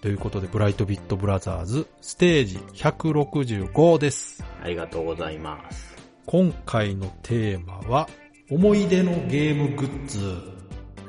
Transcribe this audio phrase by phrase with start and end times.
[0.00, 4.44] ということで、ブライトビットブラザーズステージ165です。
[4.62, 5.96] ありがとうございます。
[6.26, 8.08] 今回のテーマは、
[8.50, 10.18] 思い出のゲームグッズ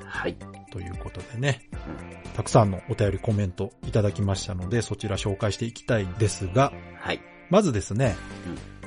[0.06, 0.36] はい。
[0.72, 1.70] ということでね、
[2.36, 7.22] たくさんのお便りコメントいただきましたので、そちら紹介していきたいんですが、はい。
[7.50, 8.16] まずですね、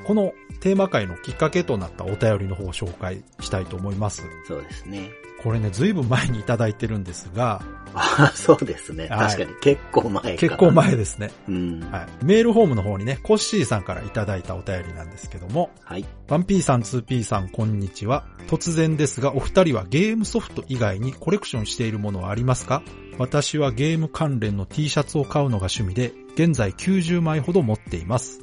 [0.03, 4.23] このテーマ会のきっかけとなったお便りの方を紹介したいと思います。
[4.47, 5.09] そうですね。
[5.43, 7.61] これね、ずいぶん前にいただいてるんですが、
[7.95, 9.07] あそうですね。
[9.07, 10.37] はい確かに結構前。
[10.37, 10.71] 結構。
[10.71, 11.31] 前ですね。
[11.47, 11.79] うん。
[11.91, 12.25] はい。
[12.25, 16.05] メールフォームの方にね、コッシーさんからいただいたお便りなんですけども、はい。
[16.27, 18.25] 1P さん、2P さん、こんにちは。
[18.47, 22.81] 突然ですが、お二人はゲームソフト以外にコレクションしているものはありますか？
[23.19, 28.39] 私はゲーム関連の T シャツを買うのが趣味で、現在90枚ほど持っています。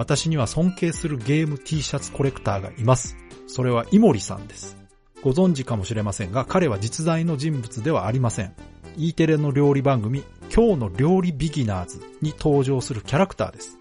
[0.00, 3.18] 私には尊敬するゲーム T シャツコレクターがいます。
[3.46, 4.78] それはイモリさんです。
[5.22, 8.54] ご存知かもしれませんが、彼は実在の人物ではありません。
[8.96, 13.76] E テレの料理番組、今日の料理ビギナーズに登場するキャラクターです。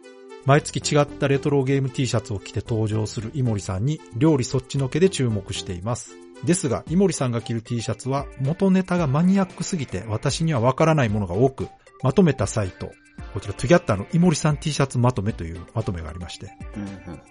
[0.46, 6.18] 毎月違ったレトロゲーム T シャツを着て登場するイモリさんに料理そっちのけで注目しています。
[6.44, 11.70] ですが、イモリさんが着る T シャツは元ネタがマニアックすぎて私にはわからないものが多く、
[12.04, 12.92] まとめたサイト、
[13.34, 16.90] こちらトゥギャッターのイモリさん T シャツまとめというまとめがありまして、うんうん。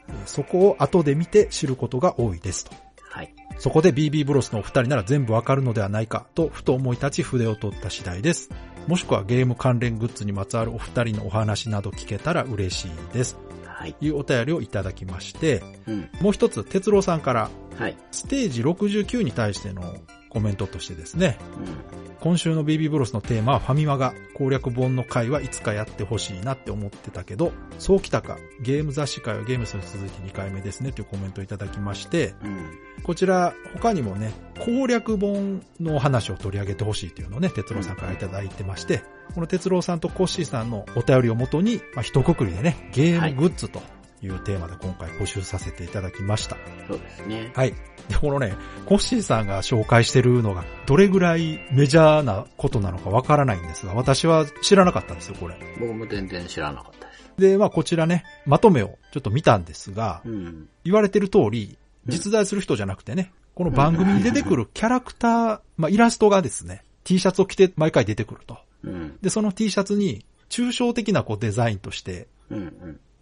[0.09, 2.73] えーそこを後で見て知ることが多いですと。
[3.09, 3.35] はい。
[3.59, 8.51] そこで BB ブロスのお二人なら全部わかるのではないかとふと思い立ち筆を取った次第です。
[8.87, 13.37] もしくはゲーム関連グッズにまつわるお二人のお話など聞けたら嬉しいです。
[13.65, 13.95] はい。
[13.95, 16.11] というお便りをいただきまして、うん。
[16.21, 17.97] もう一つ、哲郎さんからはい。
[18.11, 19.95] ステージ69に対しての
[20.29, 22.17] コメントとしてですね、うん。
[22.21, 32.71] 今週の BB ブロスのテーマはファミマが攻略本の回はいつかやってほしいなって思ってたけど、そうきたか、ゲーム雑誌会はゲームスに続いて2回目ですねというコメントをいただきまして、うん。
[33.03, 39.03] こちら他にもね、攻略本の話を取り上げてほしいというのをね、哲郎さんからいただいてまして、
[39.35, 43.83] この哲郎さんとコッシーさんのお便りをもとに、まあ、一括りでね、ゲームグッズとい
[44.27, 46.57] うテーマで今回募集させていただきました。
[46.89, 47.53] そうですね。
[47.55, 47.75] はい。
[48.09, 48.57] で、このね、
[48.87, 55.57] コッシーさんが紹介してるのが、どれぐらいメジャーなことなのかわからないんですが、私は知らなかったんですよ、これ。
[55.79, 57.33] 僕も全然知らなかったです。
[57.39, 60.69] で、まあこちらね、まとめをちょっと見たんですが、うん。
[60.85, 68.59] 言われてる通り、実在する人じゃなくてね、この番組に出てくるキャラクター、まあイラストがですね、T シャツを着て毎回出てくると。
[68.83, 69.19] うん。
[69.21, 72.27] で、その T シャツに、抽象的なこうデザインとして。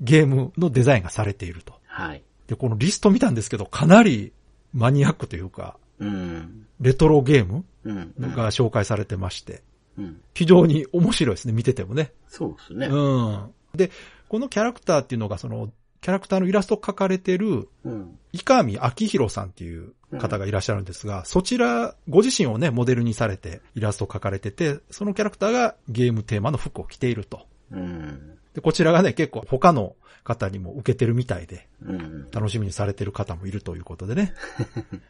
[0.01, 1.75] ゲームのデザインがされていると。
[1.87, 2.23] はい。
[2.47, 4.33] で、このリスト見たんですけど、かなり
[4.73, 6.67] マニアックというか、うん。
[6.81, 8.15] レトロゲームうん。
[8.19, 9.63] が紹介されてまして、
[9.99, 10.21] うん。
[10.35, 12.13] 非常に面白いですね、見ててもね。
[12.29, 12.87] そうですね。
[12.87, 13.51] うん。
[13.75, 13.91] で、
[14.29, 18.19] このキャラクターっていうのが、その、キャラクターのイラスト描かれてる、うん。
[18.33, 27.47] 伊上明宏さんっていう方がいらっしゃるんですが、そちら、ご自身をね、モデルにされてイラストを描かれてて、そのキャラクターがゲームテーマの服を着ていると。
[27.71, 28.36] うん。
[28.57, 29.95] で、こちらがね、結構他の
[30.25, 32.31] 方にも受けてるみたいで、うん。
[32.33, 34.33] 楽しみにされてる方もいるということでね。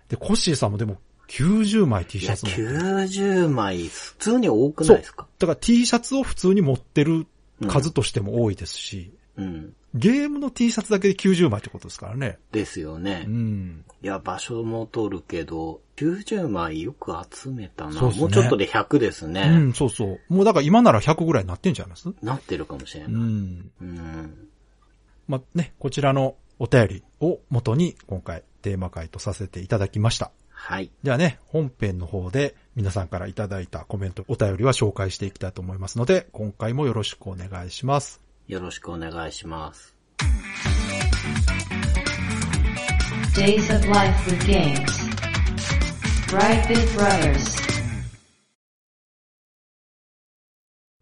[0.08, 0.98] で、コッシーさんもでも
[1.28, 2.68] 90枚 T シャツ持ってる。
[2.76, 5.28] 90枚、普通に多くないですか？
[5.38, 7.28] だから T シャツを普通に持ってる
[7.68, 9.74] 数としても多いですし、うん。
[9.94, 12.38] ゲームの T シャツだけで90枚ってことですからね。
[12.50, 13.24] ですよね。
[13.28, 13.84] うん。
[14.02, 17.92] いや、場所も取るけど、90枚よく集めたな。
[17.92, 19.42] そうねもうちょっとで100ですね。
[19.42, 20.20] うん、そうそう。
[20.28, 22.12] もうだから今なら100ぐらいになってんじゃないます？
[22.22, 23.12] なってるかもしれない。
[23.12, 23.70] うん。
[23.80, 24.48] うん。
[25.26, 30.30] まあ、ね、こちらのお便りを元に今回テーマ回とさせていただきました。
[30.50, 30.90] はい。
[31.02, 38.20] ではね、本編の方で皆さんからいただいたコメント、お便りは紹介していきたいと思いますので、今回もよろしくお願いします。
[38.49, 39.94] よろしくお願いします。
[43.34, 45.06] Days of Life with Games.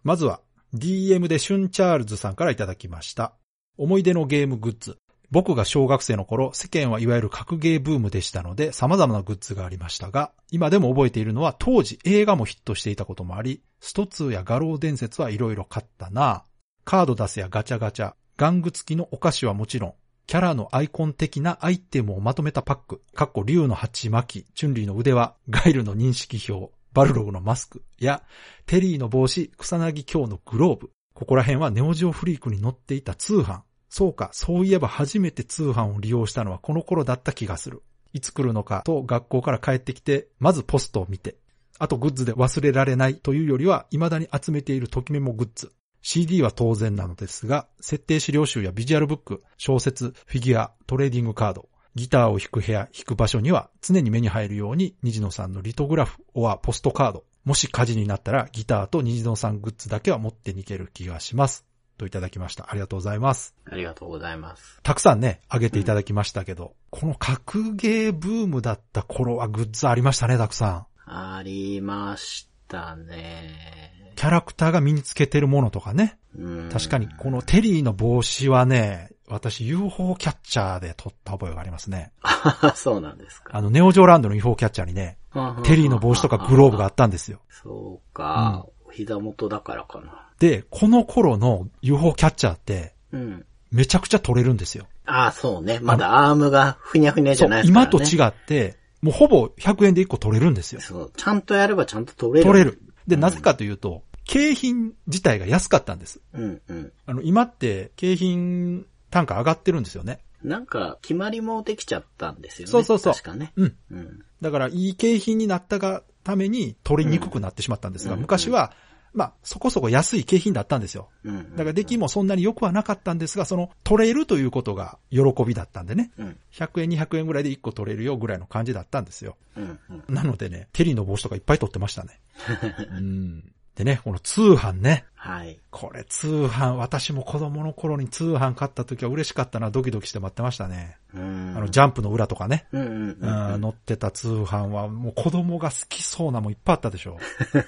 [0.02, 0.42] まずは、
[0.74, 3.32] DM でシュンチャールズさんからいただきました。
[3.78, 4.98] 思い出のゲームグッズ。
[5.30, 16.44] 僕が小学生の頃、世間はいわゆる格ゲーブームでしたので、様々なグッズがありましたが、今でも覚えているのは当時映画もヒットしていたこともあり、スト2や画廊伝説はいろいろ買ったな
[16.84, 19.94] カード出せやガチャガチャ、玩具付きのお菓子はもちろん、
[20.26, 28.22] キャラのアイコン的なアイテムをまとめたパック、かっこ竜の鉢巻き、チュンリーの腕輪、ガイルの認識表、バルログのマスクや、
[28.66, 33.60] テリーの帽子、草薙京のグローブ、ここら辺はネオジオフリークに載っていた通販。
[33.90, 37.82] そうか、そういえば初めて通販を利用したのはこの頃だった気がする。
[38.12, 41.36] いつ来るのかと学校から帰ってきて、まずポストを見て、
[41.78, 45.72] あとグッズで忘れられないというよりは、未だに集めているときメモグッズ。
[46.04, 57.24] CD は当然なのですが、設定資料集やビジュアルブック、小説、フィギュア、トレーディングカード、ギターを弾く部屋、弾く場所には常に目に入るように虹野さんのリトグラフ、オアポストカード。
[57.46, 61.64] もし火事になったらギターと虹野さんグッズだけは持って逃げる気がします。
[61.96, 62.70] といただきました。
[62.70, 63.54] ありがとうございます。
[63.64, 64.80] ありがとうございます。
[64.82, 70.86] たくさんね、あげていただきましたけど、この格ゲーブームだった頃はグッズありましたね、たくさん。
[71.06, 74.03] ありましたね。
[74.14, 76.18] キャラクターが身につけてるものとかね。
[76.36, 82.12] うん確かに、このテリーの帽子はね、私 UFO キャッチャーで撮った覚えがありますね。
[82.22, 83.56] あ そうなんですか。
[83.56, 85.16] あの、ネオジョーランドの UFO キャッチャーにね、
[85.64, 87.40] テリーの帽子とかグローブがあったんですよ。
[87.50, 88.66] そうか。
[88.92, 90.28] 膝元だからかな。
[90.38, 93.44] で、この頃の UFO キャッチャーって、うん。
[93.70, 94.86] めちゃくちゃ取れるんですよ。
[95.06, 95.80] ああ、そうね。
[95.82, 97.90] まだアームがふにゃふにゃじゃないですからね。
[97.90, 100.80] 今と違って、もうほぼ100円で1個取れるんですよ。
[100.80, 101.12] そう。
[101.16, 102.44] ちゃんとやればちゃんと取れる。
[102.44, 102.80] 取れる。
[103.06, 106.20] で、なぜかというと、景品自体が安かったんです。
[106.32, 106.92] うんうん。
[107.06, 110.20] あの、今って景品単価上がってるんですよね。
[110.42, 112.72] なんか、決まりもできちゃったんですよね。
[112.72, 113.52] そうそうそう確かね。
[113.56, 113.76] うん。
[113.90, 114.24] うん。
[114.40, 118.72] だから、いい景品になったがために取りにくくなってしまったんですが、うん昔は、
[119.14, 121.08] まあ、そこそこ安い景品だったんですよ。
[121.24, 121.50] うん。
[121.52, 126.10] だから出来もそんなに良くはなかったんですが、その取れるということが喜びだったんでね。
[126.18, 126.36] うん。
[126.52, 129.36] 100円200円ぐらいで1個取れるよぐらいの感じだったんですよ。
[129.56, 129.78] うん。
[130.08, 130.14] うん。
[130.14, 132.20] なのでね、テリーの帽子とかいっぱい取ってましたね。
[132.90, 133.52] うん。
[133.76, 135.04] でね、この通販ね。
[135.16, 135.58] はい。
[135.70, 140.98] これ通販、私も子供の頃に通販買った時は嬉しかったな、ドキドキして待ってましたね。
[141.14, 141.54] うん。
[141.56, 142.66] あの、ジャンプの裏とかね。
[142.72, 147.18] うんうんうんうん、載ってた通販はもう子供が好きそうなもんいっぱいあったでしょ。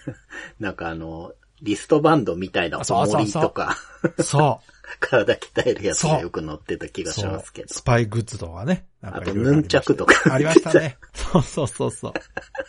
[0.61, 1.32] なんかあの、
[1.62, 3.76] リストバンドみたいなそうそうそう重りとか、
[4.20, 4.61] そ
[5.00, 7.05] 体鍛えるやつがよく載ってた気う。
[7.05, 7.75] がしますけど。
[7.75, 8.87] スパイグッズとかね。
[9.00, 10.99] なんかあとヌンチャクとかありましたね。
[11.15, 12.12] そうそうそうそう。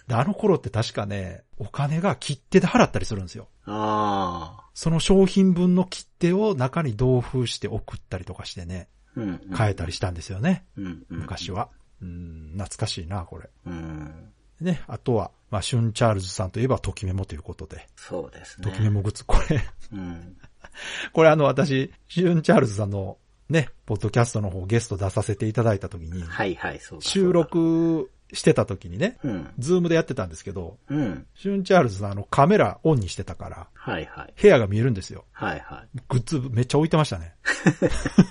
[0.07, 3.47] であの頃って確かね、お金が切手で払ったりするんですよ。
[3.65, 4.69] ああ。
[4.73, 9.55] その商品分の切手を中に同封して送ったりとかしてね、うん、うん。
[9.55, 10.65] 変えたりしたんですよね。
[10.77, 11.05] うん、うん。
[11.09, 11.69] 昔は。
[12.01, 13.49] うん、懐かしいな、これ。
[13.65, 14.31] うん。
[14.61, 17.87] ね、あとは、まあ、シュンチャールズさんといえば、ときメモということで。
[17.95, 18.69] そうですね。
[18.69, 19.63] ときメモグッズ、これ、
[19.93, 20.37] うん。
[21.13, 23.17] これあの、私、シュンチャールズさんの
[23.49, 27.05] ね、ポッドキャストの方ゲスト出させていただいた時に、はいはい、そうだ。
[27.05, 29.49] 収録してた時にね、うん。
[29.57, 31.25] ズームでやってたんですけど、うん。
[31.35, 34.33] シュンチャールズさんあのカメラオンにしてたから、はいはい。
[34.41, 35.23] 部屋が見えるんですよ。
[35.31, 35.99] はいはい。
[36.09, 37.35] グッズめっちゃ置いてましたね。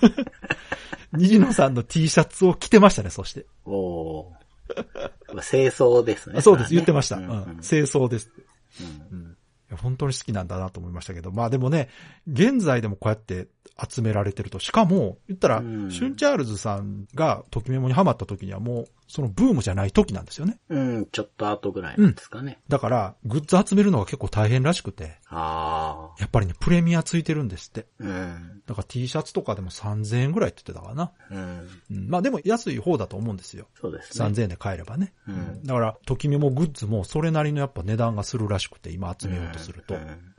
[1.13, 3.45] 虹野さんの T シャツを着てましたね、そして。
[3.65, 4.37] おー。
[5.41, 6.35] 正装ですね。
[6.39, 7.17] あそうです、言ってました。
[7.17, 8.31] うんうんうん正装です。
[9.11, 9.36] うんうん
[9.75, 11.89] 本当に好きなんだなと思いましたけど、まあでもね、
[12.31, 13.47] 現在でもこうやって
[13.89, 20.59] 集められてると、しかも、言ったら、うんシュンチャールズさんがときメモにハマった時にはもう、そのブームじゃない時なんですよね。
[20.69, 22.59] うん、ちょっと後ぐらいですかね。
[22.67, 26.15] だから、グッズ集めるのが結構大変らしくて、ああ。
[26.19, 27.87] やっぱりね、プレミアついてるんですって。
[27.99, 28.61] うん。
[28.65, 31.11] だから T シャツとかでも3000円ぐらいって言ってたかな。
[31.31, 31.69] うん。
[31.91, 33.67] うん、まあでも安い方だと思うんですよ。
[33.79, 34.25] そうですね。
[34.25, 35.13] 3000円で買えればね。
[35.27, 39.95] うんだから、ときメモグッズもそれなりのやっぱ値段がするらしくて、今集めようとすると。
[39.95, 40.33] うんうん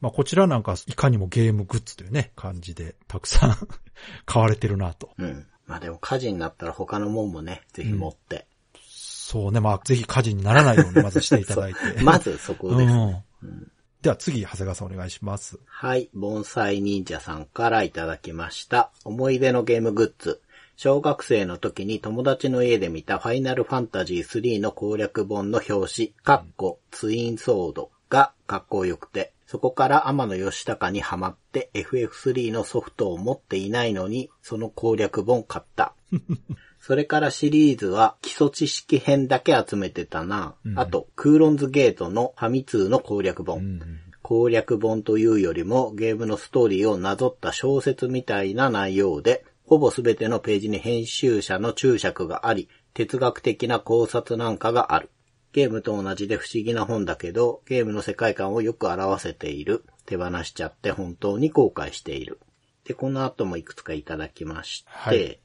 [0.00, 3.56] まあこちらなんかいかにもゲームグッズというね、感じでたくさん
[4.24, 5.10] 買われてるなと。
[5.18, 5.46] うん。
[5.66, 8.46] まあでも火事になったら他のもんもね、ぜひ持って。
[8.74, 12.02] そうね、まあぜひ火事にならないように まずしていただいて。
[12.02, 12.92] まずそこです。
[12.92, 13.72] うん。
[14.02, 15.58] では次、長谷川さんお願いします。
[15.66, 18.90] はい、盆栽忍者さんからいただきました。
[19.04, 20.40] 思い出のゲームグッズ。
[20.76, 35.92] 小学生の時に友達の家で見たファイナルファンタジー3の攻略本の表紙、カッコ、ツインソードがかっこよくて、そこから天野義高にハマって FF3 のソフトを持っていないのに、その攻略本買った。
[36.78, 40.54] それからシリーズは基礎知識編だけ集めてたな。
[40.76, 43.80] あと、クーロンズゲートのファミ通の攻略本。
[44.22, 55.10] 攻略本というよりもゲームのストーリーをなぞった小説みたいな内容で、ほぼすべてのページに編集者の注釈があり、哲学的な考察なんかがある。
[55.52, 59.84] ゲームと同じで不思議な本だけど、ゲームの世界観をよく表せている。
[60.06, 62.40] 手放しちゃって本当に後悔している。
[62.84, 65.40] で、この後もいくつかいただきまして、はい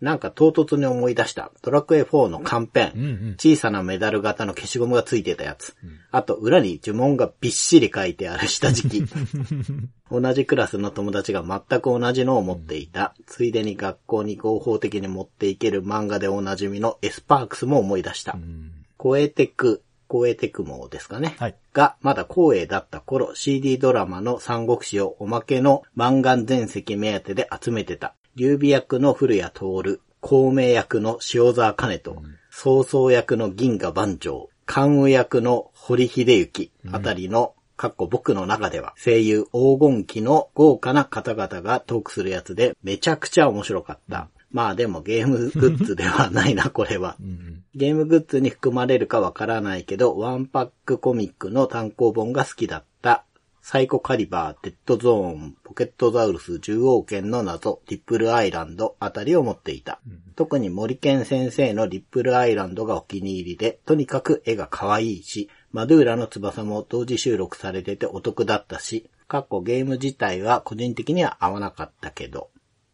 [0.00, 5.76] なんか唐突に思い出した、ドラクエ4のカンペン、うんうん小さなメダル型の消しゴムがついてたやつ。
[6.10, 9.04] あと、裏に呪文がびっしり書いてある下敷き。
[10.10, 13.14] 同じクラスの友達が全く同じのを持っていた。
[13.26, 18.38] ついでに学校に合法的に持っていける漫画でおなじみのエスパークスも思い出した。
[19.02, 21.36] 超えてく光栄テクモですかね。
[21.38, 21.56] はい。
[21.72, 28.14] が、まだ光栄だった頃、CD ドラマの三国志をおまけの漫画全席目当てで集めてた。
[28.34, 44.28] 劉備役の古谷徹、孔明役の塩沢兼人、曹操役の銀河万丈、関羽役の堀秀幸あたりの、かっこ僕の中では声優黄金期の豪華な方々がトークするやつでめちゃくちゃ面白かった。
[44.50, 47.16] まあでもゲームグッズではないな、 これは。
[47.74, 53.24] ゲームグッズに含まれるかわからないけど、ワンパックコミックの単行本が好きだった。
[53.62, 60.00] サイコカリバー、デッドゾーン、ポケットザウルス、獣王剣の謎、リップルアイランドあたりを持っていた。
[60.34, 72.50] 特に森健先生のリップルアイランドがお気に入りで、とにかく絵が可愛いし、マドゥーラの翼も同時収録されててお得だったし、かっこゲーム自体は個人的には合わなかったけど、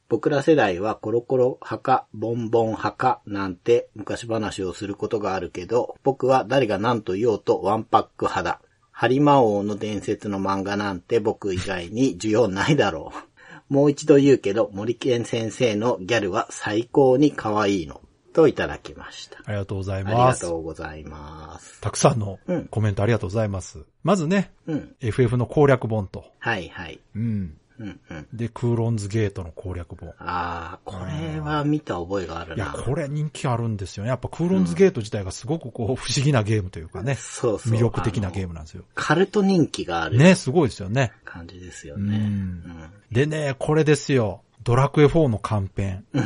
[0.08, 8.60] 僕ら世代はコロコロ派か、ボンボン派かなんて昔話をすることがあるけど、僕は誰が何と言おうとワンパック派だ。
[8.92, 13.26] ハリマ王の伝説の漫画なんて僕以外に需要ないだろう。
[13.72, 18.00] もう一度言うけど、森健先生のギャルは最高に可愛いの。
[18.36, 19.38] といただきました。
[19.46, 20.44] ありがとうございあります。
[20.44, 21.80] がとうございます。
[21.80, 23.86] たくさんのうんコメントありがとうございます。
[24.02, 24.94] まずね、うん。
[25.00, 27.00] FF の攻略本と、はいはい。
[27.14, 27.56] うん。
[27.78, 28.26] うんうん。
[28.32, 30.08] で、クーロンズゲートの攻略本。
[30.18, 32.72] ああ、これは見た覚えがあるいや、な。
[32.72, 34.10] これ人気あるんですよね。
[34.10, 37.72] やっぱクーロンズゲート自体がすごくこう、不思議なゲームというかね、そうそう。
[37.72, 38.46] 魅力的なゲーム。
[38.46, 38.84] ムなんですよ。
[38.94, 41.12] カルト人気があるね、すごいですよね。
[41.24, 42.18] 感じですようね。
[42.18, 42.62] ん。
[43.10, 44.42] でね、これですよ。
[44.62, 46.04] ドラクエ4のカンペン。
[46.12, 46.18] う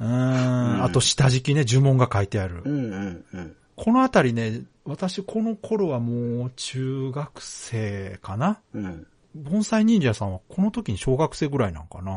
[0.00, 0.84] ーん。
[0.84, 2.68] あと下敷きね、呪文が書いてあるう。
[2.68, 3.56] んうんうん。
[3.76, 9.06] このあたりね、私この頃はもう中学生かなうん。
[9.34, 12.12] 盆栽忍者さんはこの時に小学生ぐらいなんかな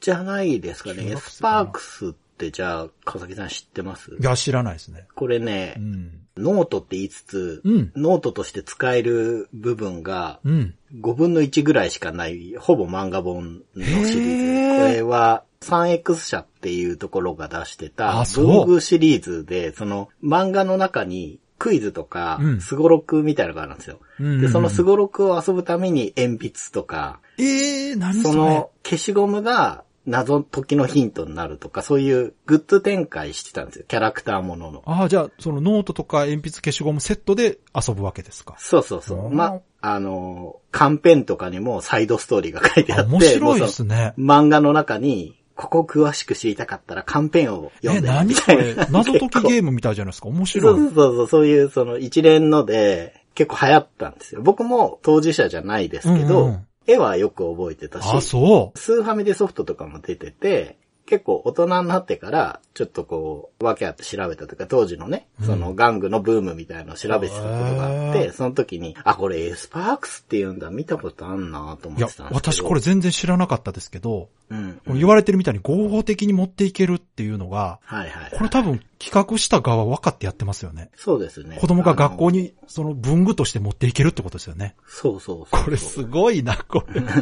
[0.00, 1.16] じゃないですかね。
[1.16, 4.16] スパークスってじゃあ、川崎さん知ってます？
[4.20, 5.06] いや、知らないですね。
[5.14, 6.18] これねう、ん。
[6.36, 10.74] ノートって言いつつ、うんノートとして使える部分がうん。
[11.00, 14.82] 5分の1ぐらいしかない、ほぼ漫画本のシリーズ。
[14.82, 24.00] これは 3X 社っていうところが出してたあそう文具シリーズで、その漫画の中にクイズとかうん、スゴロクみたいなのがあるんですよ。
[24.18, 28.32] うんで、そのスゴロクを遊ぶために鉛筆とか、ええー、何それ？
[28.32, 33.84] その消しゴムが謎解きのヒントになるとか、そういうグッズ展開してたんですよ。
[33.86, 34.82] キャラクターものの。
[34.86, 38.56] ああ、じゃあ、そのノートとか鉛筆消しゴムセットで遊ぶわけですか？
[38.58, 39.30] そうそうそうう。
[39.30, 44.14] んま、あの、カンペンとかにもサイドストーリーが書いてああって、面白いですね。
[44.18, 48.74] の漫画の中に、ここ詳しく知りたかったらカンペンを読え、んで何それ？
[48.90, 50.28] 謎解きゲームみたいじゃないですか。
[50.28, 50.76] 面そう白い。
[50.78, 54.40] そうそう、そういうその一連ので結構流行ったんですよ。
[54.42, 58.78] 僕も当事者じゃないですけど、うんうん絵はよく覚えてたし、あ、そう。
[58.78, 60.78] スーファミでソフトとかも出てて、
[61.12, 72.54] 結構大人になってから、ちょっとこう、わけあって調べたというか、当時のね、その玩具のブームみたいなのを調べてたことがあって、その時に、あ、これエスパークスって言うんだ、見たことあんなと思いやってたんですけど。
[72.54, 74.80] 私これ、全然知らなかったですけど、うん。
[74.86, 78.30] 言われてるみたいに合法的に持っていけるっていうのが、はいはい。
[78.34, 80.90] これ多分企画した側分かってやってますよね。
[80.96, 81.58] そうですね。
[81.60, 82.38] 子供が学校に。
[82.38, 84.76] にその文具として持っていけるってことですよね。
[84.88, 85.64] そうそうそう。
[85.64, 87.02] これすごいな、これ。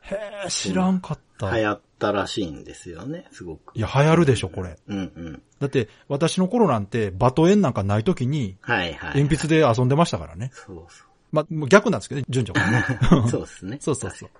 [0.00, 1.31] へえ、知らんかった。
[1.50, 3.72] い流行ったらしいんですよね、すごく。
[3.78, 4.76] や、流行るでしょ、これ。
[4.88, 5.42] うんうん。
[5.60, 9.22] だって、私の頃なんて、バトエンなんかない時に、はいはい。
[9.22, 10.50] 鉛筆で遊んでましたからね。
[10.52, 12.84] そうそまあ、逆なんですけどね、順序がね。
[13.26, 13.28] う。
[13.30, 13.78] そうですね。
[13.80, 14.30] そうそうそう。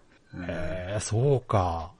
[0.46, 1.92] え、そうか。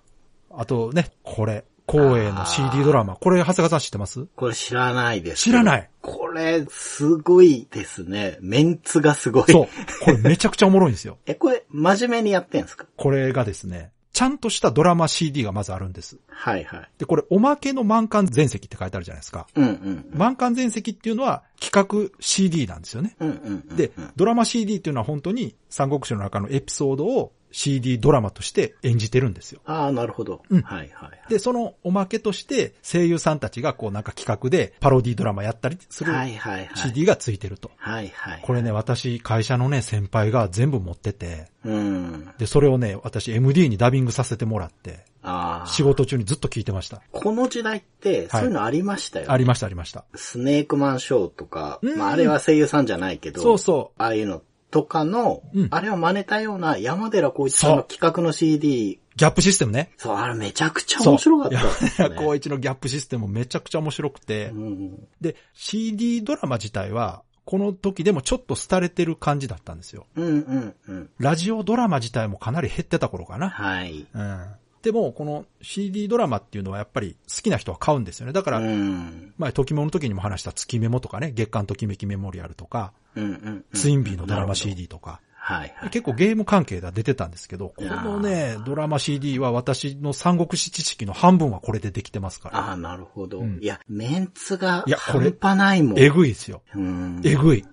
[0.51, 1.65] あとね、これ。
[1.89, 3.17] 光栄の CD ドラマ。
[3.17, 4.27] これ、長谷川さん知ってます？
[4.37, 5.43] これ知らないです。
[5.43, 5.91] 知らない。
[6.01, 8.39] これ、すごいですね。
[8.41, 9.45] メンツがすごい。
[9.51, 9.69] そう。
[10.05, 11.19] これめちゃくちゃおもろいんですよ。
[11.27, 12.87] え、これ、真面目にやってんすか？
[12.97, 16.19] これがですね、ちゃんとしたドラマ CD がまずあるんです。
[16.29, 16.89] はいはい。
[16.99, 19.47] で、これ、おまけの満館全席って書いてあるじゃないですか。
[19.55, 20.11] うんうん。
[20.13, 23.17] 満館全席っていうのは企画 CD なんですよね。
[23.21, 23.77] うんうんうん。
[23.77, 29.61] で、ドラマ CD っていうのは本当に三国志の中のエピソードを CD ドラマとして演じてるんですよ。
[29.65, 30.43] ああ、なるほど。
[30.51, 31.21] うんはいはいはい。
[31.29, 36.71] で、そのおまけとして声優さんたちがこうなんか企画でパロディドラマやったりするはいはいはい。
[36.75, 37.71] CD がついてると。
[37.77, 38.41] はいはい。
[38.43, 42.29] これね、私、会社のね、先輩が全部持ってて、うん。
[42.39, 45.67] で、それをね、私 MD にダビングさせてもらって、ああ。
[45.69, 47.03] 仕事中にずっと聞いてました。
[47.13, 50.05] この時代って、そういうのありましたよ、ねありました、ありました。
[50.15, 54.43] スネークマンショーとか、うんまああれは声優さんじゃないけど、そうそああいうの
[54.73, 59.17] とかの、うんあれを真似たような山寺宏一さんの企画の CD、う。
[59.17, 59.93] ギャップシステムね。
[59.99, 62.03] そう、あれめちゃくちゃ面白かったです。
[62.03, 62.09] ね。
[62.09, 70.07] いや光一のギャップシステムめちゃくちゃ面白くて、うんで、CD ドラマ自体は、この時でもちょっと廃れてる感じだったんですよ。
[70.17, 71.11] うんうんうん。
[71.19, 73.51] ラジオドラマ自体もかなり減ってた頃かな。
[73.51, 74.07] はい。
[74.15, 74.47] うん。
[74.83, 78.33] でも、この CD ドラマっていうのはやっぱり好きな人は買うんですよね。
[78.33, 79.33] だから、うん。
[79.39, 83.65] 前、ときもの時にも話した月メモとかね、月間ときめきメモリアルとか、うんうんうん。
[83.73, 85.91] ツインビーのドラマ CD とか、はいはい。
[85.91, 92.59] 結構ゲーム関係が出てたんですけど、このねドラマ CD は私の三国志知識の半分はこれでできてますから。
[92.59, 93.41] ああ、なるほど。
[93.41, 95.99] うんいや、メンツがいやこれ半端ないもん。
[95.99, 96.63] えぐいですよ。
[96.77, 97.21] うん。
[97.25, 97.65] えぐい。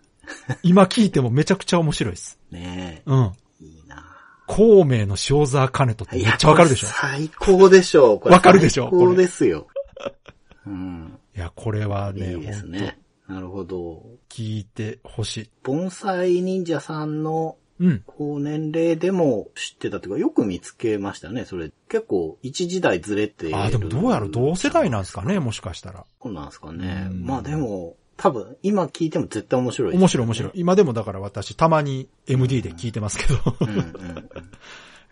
[0.64, 2.40] 今聞いてもめちゃくちゃ面白いです。
[2.50, 3.34] ねうん。
[3.62, 3.66] え。
[3.66, 4.09] いいな
[4.52, 6.88] 孔明の塩沢兼人ってめっちゃわかるでしょ？
[6.88, 8.30] 最高でしょう。
[8.30, 8.90] わかるでしょ？
[8.90, 9.68] 最高ですよ。
[10.66, 11.20] うん。
[11.36, 13.00] いや、これはね、いいですね。
[13.28, 14.04] なるほど。
[14.28, 15.50] 聞いてほしい。
[15.62, 18.04] 盆栽忍者さんのうん。
[18.08, 21.46] 高年齢でも知ってたというか、よく見つけましたね。
[21.46, 23.56] それ、結構一時代ずれてる。
[23.56, 26.06] ああ、でもどうやら同世代なんですかね、もしかしたら。
[26.22, 27.08] そうなんですかね。
[27.10, 30.52] うんまあでも、多分、今聞いても絶対面白いです、面白い面白い。。
[30.56, 33.40] 今でもだから私、たまに MD で聞いてますけど。
[33.62, 34.30] うんうんうん。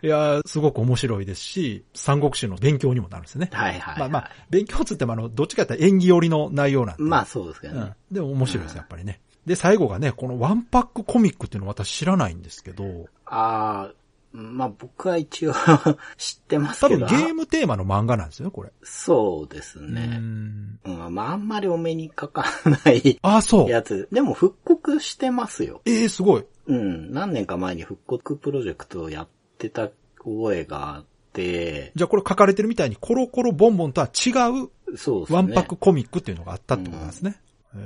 [0.00, 3.50] いや、すごく面白いですし、三国志の勉強にもなるんですよね。
[3.52, 3.98] はいはい、はい。
[3.98, 7.02] まあまあ、勉強つってもあの、どっちかって言ったら演技寄りの内容なんで。
[7.02, 7.80] まあそうですけどね。
[7.80, 8.14] うん。
[8.14, 9.20] でも面白いです、やっぱりね。
[9.46, 13.92] で、最後がね、このワンパックコミックっていうの私知らないんですけど、ああ、
[14.32, 15.52] まあ僕は一応
[16.16, 17.06] 知ってます多けど。
[17.06, 18.72] 分ゲームテーマの漫画なんですよね、これ。
[18.82, 20.06] そうですうね。
[20.06, 20.78] ん。
[20.84, 23.70] うん、まああんまりお目にかかんないあ、そう。
[23.70, 24.08] やつ。
[24.12, 25.80] でも復刻してますよ。
[25.86, 26.44] ええすごい。
[26.66, 27.12] うん。
[27.12, 34.30] 何年か前に復刻プロジェクトをやってた覚えがあって、じゃあこれ書かれてるみたいにコロコロボンボンとは違
[34.64, 35.36] うそうですね。
[35.36, 37.40] ワンパックコミックっていうのがあったってことなんですね。
[37.74, 37.78] へ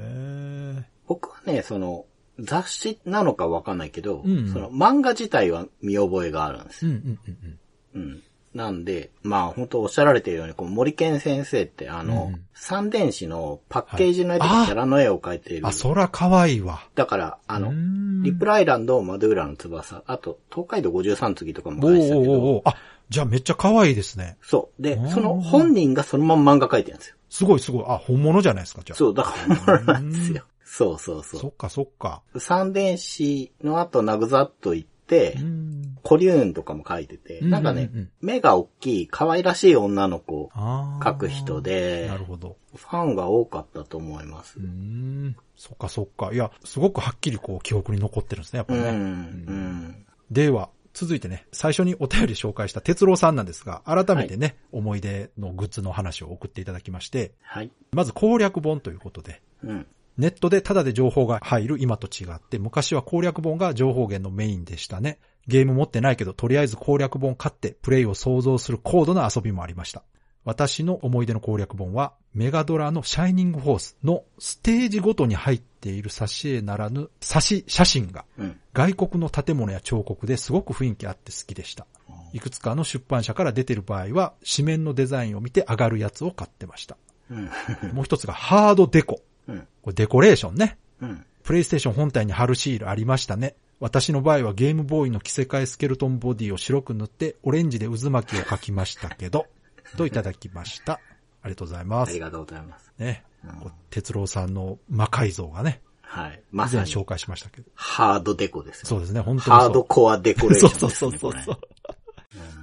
[0.78, 0.84] え。
[1.06, 2.06] 僕はね、その、
[2.42, 6.90] 雑誌なのかわかんないけど、うんその漫画自体は見覚えがあるんですよ。
[6.90, 7.58] うんうんうん
[7.94, 8.02] うん。
[8.02, 8.22] うん。
[8.54, 15.66] なんで、まあ本当おっしゃられてるように、こう森健先生ってあの、うんうん三電子のパッケージの絵とはいかキャラの絵を描いている。
[15.66, 16.86] あ、そら可愛いわ。
[16.94, 22.76] だから、あのうー、んリプライランド、マドゥーラの翼、あと、東海道53次とかもおー描いてたけど、おーおーあ、
[23.08, 24.36] じゃあめっちゃ可愛いですね。
[24.42, 24.82] そう。
[24.82, 27.16] でおー、その本人がそのまま漫画描いてるんですよ。
[27.30, 27.84] すごいすごい。
[27.88, 28.96] あ、本物じゃないですか、じゃあ。
[28.96, 30.44] そう、だから本物なんですよ。
[30.74, 32.22] そうそうそそっかそっか。
[32.32, 32.40] う。
[32.40, 35.98] 三電子の後、ナグザッと行って、うん。
[36.02, 37.90] コリューンとかも描いてて、うんなんかね
[38.22, 41.04] 目が大きい、可愛らしい女の子をああ。
[41.04, 42.56] 描く人でなるほど。
[42.74, 44.64] ファンが多かったと思いますうー。
[44.66, 45.36] ん。
[45.56, 46.32] そっかそっか。
[46.32, 49.56] いや、すごくはっきりこう記憶に残ってるんですね、やっぱうん、りうね。
[49.58, 50.06] ん。
[50.30, 57.70] では、続いてね、最初にお便り紹介した哲郎さんなんですが、改めてね、思い出のグッズの話を送っていただきまして、はい。
[57.92, 59.86] まず攻略本ということで、うん。
[60.18, 65.18] ネットでタダで情報が入る今と違って、昔は攻略本が情報源のメインでしたね。
[65.46, 70.02] ゲーム持ってないけど、とりあえず攻略本買ってプレイを想像する高度な遊びもありました。
[70.44, 78.58] 私の思い出の攻略本は、メガドラのシャイニングフォースのステージごとに入っている挿絵ならぬ挿し写真がうん。
[78.72, 81.86] 外国の建物や彫刻ですごく雰囲気あって好きでした。
[82.32, 86.96] いくつかの出版社から出てる場合は、紙面のデザインを見て上がるやつを買ってました。
[87.30, 87.50] うん。
[87.94, 89.20] もう一つがハードデコ。
[89.48, 89.68] うん。
[89.82, 90.78] これデコレーションね。
[91.00, 91.24] うん。
[91.42, 93.56] プレイステーション本体に貼るシールありましたね。
[93.80, 99.46] 私の場合はゲームボーイの着せ替えスケルトンボディを白く塗ってオレンジで渦巻きを描きましたけど、
[99.98, 101.00] といただきました。
[101.42, 102.10] ありがとうございます。
[102.10, 102.92] ありがとうございます。
[102.98, 103.24] ね。
[103.60, 106.42] こう哲郎さんの魔改造がね、はい。
[106.52, 107.68] 以まさに前紹介しましたけど。
[107.74, 108.86] ハードデコですよ。
[108.86, 109.56] そうですね、本当に。
[109.56, 110.90] ハードコアデコレーションです、ね。
[110.94, 111.56] そうそうそうそう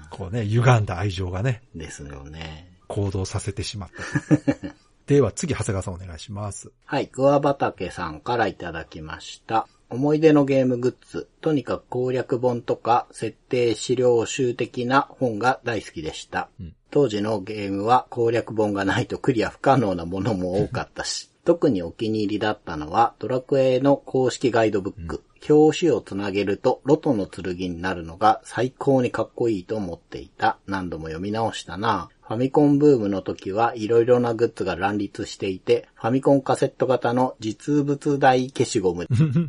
[0.10, 2.78] ここうね、歪んだ愛情がね、れですよね。
[2.88, 4.70] 行動させてしまった。
[5.10, 6.72] では次、長谷川さんお願いします。
[6.86, 9.68] はい、桑畑さんからいただきました。
[9.90, 11.28] 思い出のゲームグッズ。
[11.42, 16.50] とにかく攻略本とか設定資料集的な本が大好きでした。
[16.60, 25.24] うん当時のゲームは攻略本がないとクリア不可能なものも多かったし、 特にお気に入りだったのはドラクエの公式ガイドブック。
[25.50, 30.60] 表紙をつなげるとロトの剣になるのが最高にかっこいいと思っていた。
[30.68, 32.10] 何度も読み直したな。
[32.30, 39.08] ファミコンブームの時はいろいろなグッズが乱立していて、ファミコンカセット型の実物大消しゴム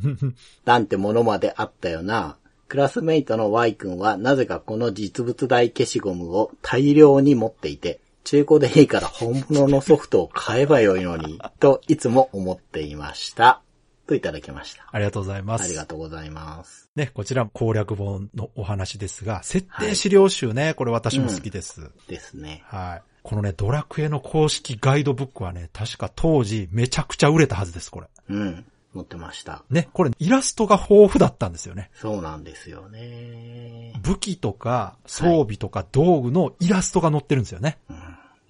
[0.64, 2.38] なんてものまであったよな。
[2.68, 13.60] クラスメイトの Y 君はなぜかこの実物大消しゴムを大量に持っていて、中古でいいから本物のソフトを買えばよいのに、といつも思っていました。
[14.10, 14.88] といただきました。
[14.90, 15.64] ありがとうございます。
[15.64, 16.90] ありがとうございます。
[16.96, 21.90] ね、こちら攻略本のお話ですが、設定資料集ね、これ私も好きです。
[22.08, 22.64] ですね。
[22.66, 23.02] はい。
[23.22, 28.08] このね、ドラクエの公式ガイドブックはね、確か当時めちゃくちゃ売れたはずです、これ。
[28.30, 28.64] うん。
[28.92, 29.62] 持ってました。
[29.70, 31.90] ね、これイラストが豊富だったんですよね。
[31.94, 33.92] そうなんですよね。
[34.02, 37.78] 武器とか装備とか道具のイラストが載ってるんですよね。
[37.88, 37.96] うん。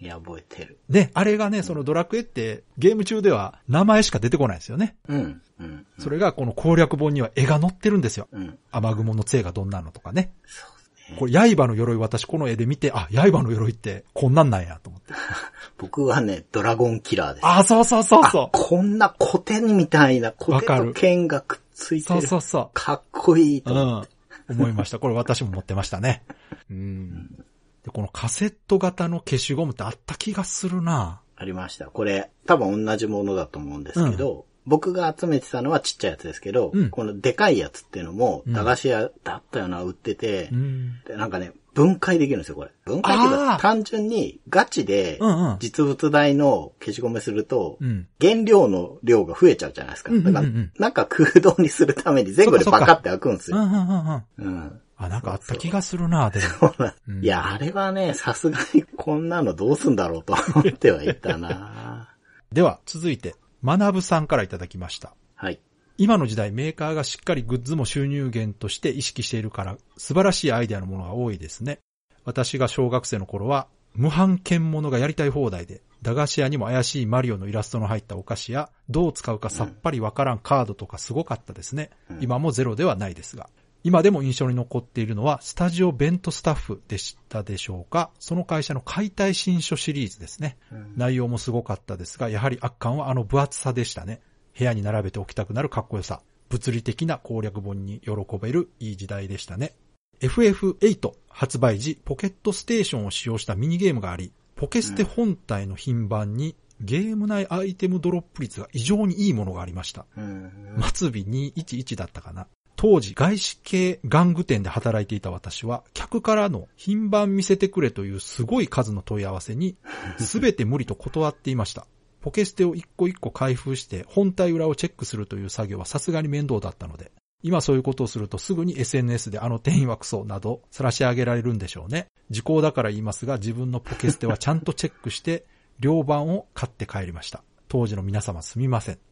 [0.01, 0.79] いや、覚えてる。
[0.89, 4.97] ね、あれがね、そのドラクエってゲーム中では名前しか出てこないんですよね。
[5.09, 5.43] うん。
[5.61, 5.87] うん。
[5.99, 8.27] それがこの攻略本には絵が載ってるんですよ。
[8.33, 8.59] うん。
[8.73, 10.33] 雨雲の杖がどんなのとかね。
[10.47, 15.13] そうですこれ、刃の鎧私この絵で見て、あ、刃の鎧ってこんなんなんやと思って。
[15.77, 17.47] 僕はね、ドラゴンキラーです。
[17.47, 21.97] あ、そうそうそうそあこんなコテみたいな、コテわかると剣がくっつう。
[21.97, 22.21] いてる。
[22.23, 23.77] そうそうそかっこいいとう。
[23.77, 24.15] う思って。
[24.55, 24.57] ん。
[24.57, 24.99] 思いました。
[24.99, 26.23] これ私も持ってましたね。
[26.71, 27.45] うん。
[27.85, 31.87] で、このカセット型の消しゴムってあった気がするなありました。
[31.87, 41.03] これ、多分同じものだと思うんですけど、僕が集めてたのはちっちゃいやつですけど、うんこのでかいやつっていうのも、うん駄菓子屋だったような売ってて、うん。
[41.07, 42.71] でなんかね、分解できるんですよ、これ。
[42.85, 48.07] 分解っていうか、単純にガチでうんうん実物大の消しゴムすると、うん。
[48.21, 50.13] 原料の量が増えちゃうじゃないですか。
[50.13, 53.57] うんうんうんだから、なんか空洞にするために前後でそっかそっかバカって開くんですよ。
[53.57, 54.47] うんうんうんうん。
[54.47, 54.81] うん。
[55.01, 56.75] あ、なんかあった気がするなでも。
[57.09, 62.15] うんいや、あれはね、さすがにこんなのどうすんだろうと思ってはいたな
[62.53, 63.35] では、続いて、
[63.65, 65.15] 学ぶさんからいただきました。
[65.35, 65.61] はい。
[65.97, 71.79] 今の時代メーカーがしっかりグッズも収入源として意識しているから素晴らしいアイデアのものが多いですね。
[72.25, 81.91] 私が小学生の頃は無版券物がやりたい放題で駄菓子屋にも怪しいマリオのイラストの入ったお菓子やどう使うかさっぱりわからんカードとかすごかったですね。
[82.11, 83.49] うん今もゼロではないですが。
[83.83, 88.11] 今でも印象に残っているのはスタジオベントスタッフでしたでしょうか？
[88.19, 90.59] その会社の解体新書シリーズですね。
[90.71, 94.21] うん内容もすごかったですが、やはり圧巻はあの分厚さでしたね。
[94.59, 96.21] 部屋に並べておきたくなるかっこよさ。
[96.51, 99.73] 物理的な攻略本に喜べるいい時代でしたね。
[100.21, 110.05] FF8 発売時、ポケットステーションを使用したミニゲームがあり、ポケステ本体の品番にゲーム内アイテムドロップ率が異常にいいものがありました。
[110.17, 110.51] うん
[110.93, 112.47] 末尾211だったかな。
[112.81, 119.77] 当時、外資系玩具店で働いていた私は、客からの品番見せてくれというすごい数の問い合わせに、
[120.17, 121.87] すべて無理と断っていました。
[122.23, 127.13] ポケステを一個一個開封して、本体裏をチェックするという作業はさすがに面倒だったので、
[127.43, 132.07] 今そういうことをするとすぐに SNS であの店員はクソなど晒し上げられるんでしょうね。
[132.31, 135.45] 時効だから言いますが、自分のポケステはちゃんとチェックして、
[135.81, 137.45] 両番を買って帰りました。
[137.69, 139.10] 当時の皆様すみません。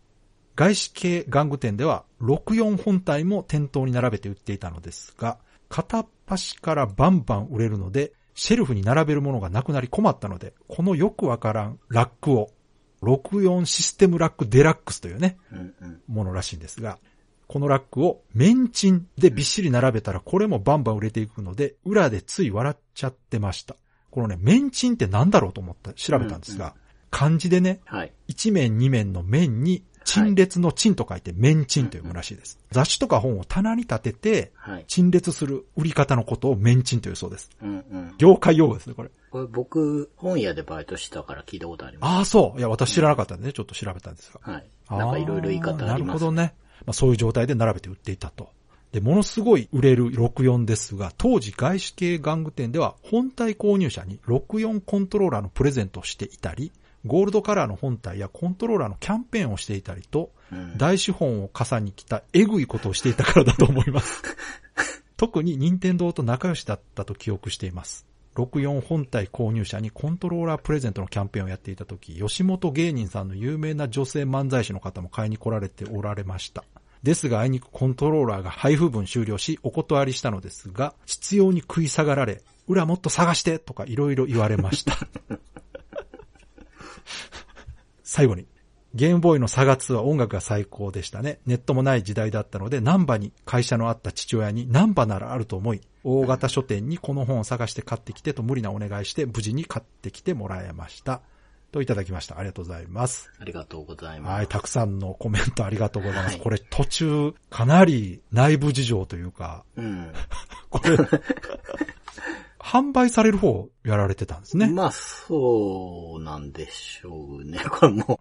[0.59, 12.51] 外資系玩具店では64本体も店頭に並べて売っていたのですが、片っ端からバンバン売れるので、シェルフに並べるものがなくなり困ったので、このよくわからんラックを、
[13.03, 16.99] 64システムラックデラックスというね、うんうんものらしいんですが、
[17.47, 23.77] このラックをメンチンでびっしり並べたらこれもバンバン売れていくので、裏でつい笑っちゃってました。
[24.11, 26.75] このね、メンチンってなんだろうと思って調べたんですが、
[27.11, 28.12] 漢字でね、はい。
[28.27, 32.59] 一面二面の面に、陳列の陳と書いて面陳と読むらしいです。
[32.71, 34.85] 雑誌とか本を棚に立てて、はい。
[34.88, 37.51] 陳列する売り方のことを面陳というそうです。
[37.62, 38.14] うんうん。
[38.16, 39.11] 業界用語ですね、これ。
[39.31, 42.11] これ僕、本屋でバイトしてたから聞いたことあります。
[42.16, 42.59] ああ、そう。
[42.59, 44.40] いや、私知らなかったんでね、ちょっと調べたんですが。
[44.51, 44.66] はい。
[44.90, 45.90] なんかいろいろ言い方あります。
[45.90, 46.55] なるほどね。
[46.87, 48.51] まあ、そういう状態で並べて売っていたと。
[48.92, 56.73] で、ものすごい売れる64ですが、当時外資系玩具店では本体購入者に64コントローラーのプレゼントをしていたり、
[57.06, 64.22] ゴールドカラーの本体やコントローラーのキャンペーンをしていたりと、うん大資本を傘に来たエグいことをしていたからだと思います。
[65.18, 68.06] 特に任天堂と仲良しだったと記憶しています。
[68.34, 76.64] 64本体購入者にコントローラープレゼントのキャンペーンをやっていた時、吉本芸人さんの有名な女性漫才師の方も買いに来られておられました。
[77.02, 84.96] ですが、あいにくコントローラーが配布分終了し、お断りしたのですが、必要に食い下がられ、裏もっと探してとかいろいろ言われました。
[88.03, 88.47] 最後に、
[88.94, 91.40] ゲームボーイのサガ2は音楽が最高でしたね。
[91.47, 101.21] ネットもない時代だったので、ナンバに会社のあった父親にナンバならあると思い、大型書店にこの本を探して買ってきてと無理なお願いして、無事に買ってきてもらいました。
[101.71, 102.38] といただきました。
[102.38, 103.31] ありがとうございます。
[103.38, 104.33] ありがとうございます。
[104.33, 106.33] はい、たくさんのコメントありがとうございます。
[106.37, 110.12] はいこれ途中、かなり内部事情というか、うん。
[110.71, 110.97] これ、
[112.68, 114.66] 販売される方やられてたんですね。
[114.66, 117.59] まあ、そうなんでしょうね。
[117.70, 118.20] これも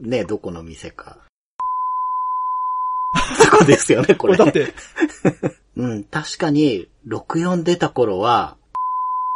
[0.00, 1.18] う、ね、どこの店か。
[3.50, 4.36] そうですよね、これ。
[4.36, 4.72] だって、
[5.74, 8.56] うん、確かに、64出た頃は、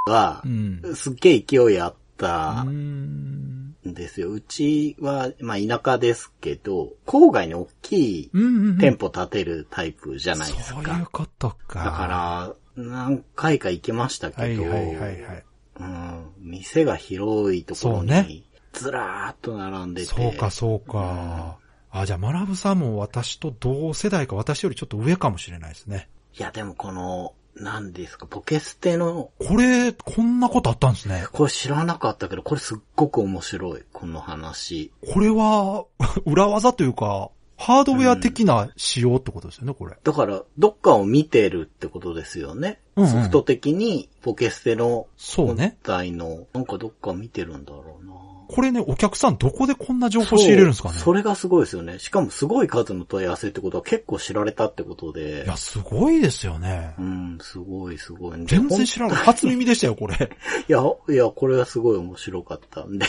[0.07, 0.95] はう、ん。
[0.95, 3.75] すっげえ勢いあっうたーん。
[3.89, 4.31] んですよ。
[4.31, 8.79] うちは、まあ田舎ですけど、郊外に大きいうんうんうん。
[8.79, 10.83] 店舗建てるタイプじゃないですか。
[10.85, 11.83] そういうことか。
[11.85, 15.45] だから、何回か行けましたけど、はいはいはいはい。
[15.81, 20.07] うん、店が広いところそうねに、ずらーっと並んでて。
[20.07, 21.59] そうか、そうか。
[21.91, 26.09] あ、じゃあ、マラブさんも私と同世代か、私よりちょっと上かもしれないですね。
[26.39, 31.27] いや、でもこの、何ですか、ポケステの、これ、こんなことあったんですね。
[31.33, 34.91] これ知らなかったけど、これすっごく面白い、この話。
[35.13, 35.85] これは、
[36.25, 37.31] 裏技というか、
[37.63, 39.97] ハードウェア的な仕様ってことですよね、これ。
[40.03, 42.81] だから、どっかを見てるってことですよね。
[42.97, 45.79] うんうんソフト的に、ポケステのそうね。
[45.85, 48.13] 本体の、なんかどっか見てるんだろうな。
[48.49, 50.99] これね、お客さんどこでこんな情報仕入れるんですかね？
[50.99, 51.99] それがすごいですよね。
[51.99, 55.47] しかもすごい数の問い合わせってことは結構知られたってことでい。
[55.47, 57.03] や、すごいですよねう。
[57.03, 58.45] ん、すごいすごい。
[58.45, 59.17] 全然知らない。
[59.17, 60.17] 初耳でしたよ、これ。
[60.69, 63.07] いや、いや、これはすごい面白かったんで。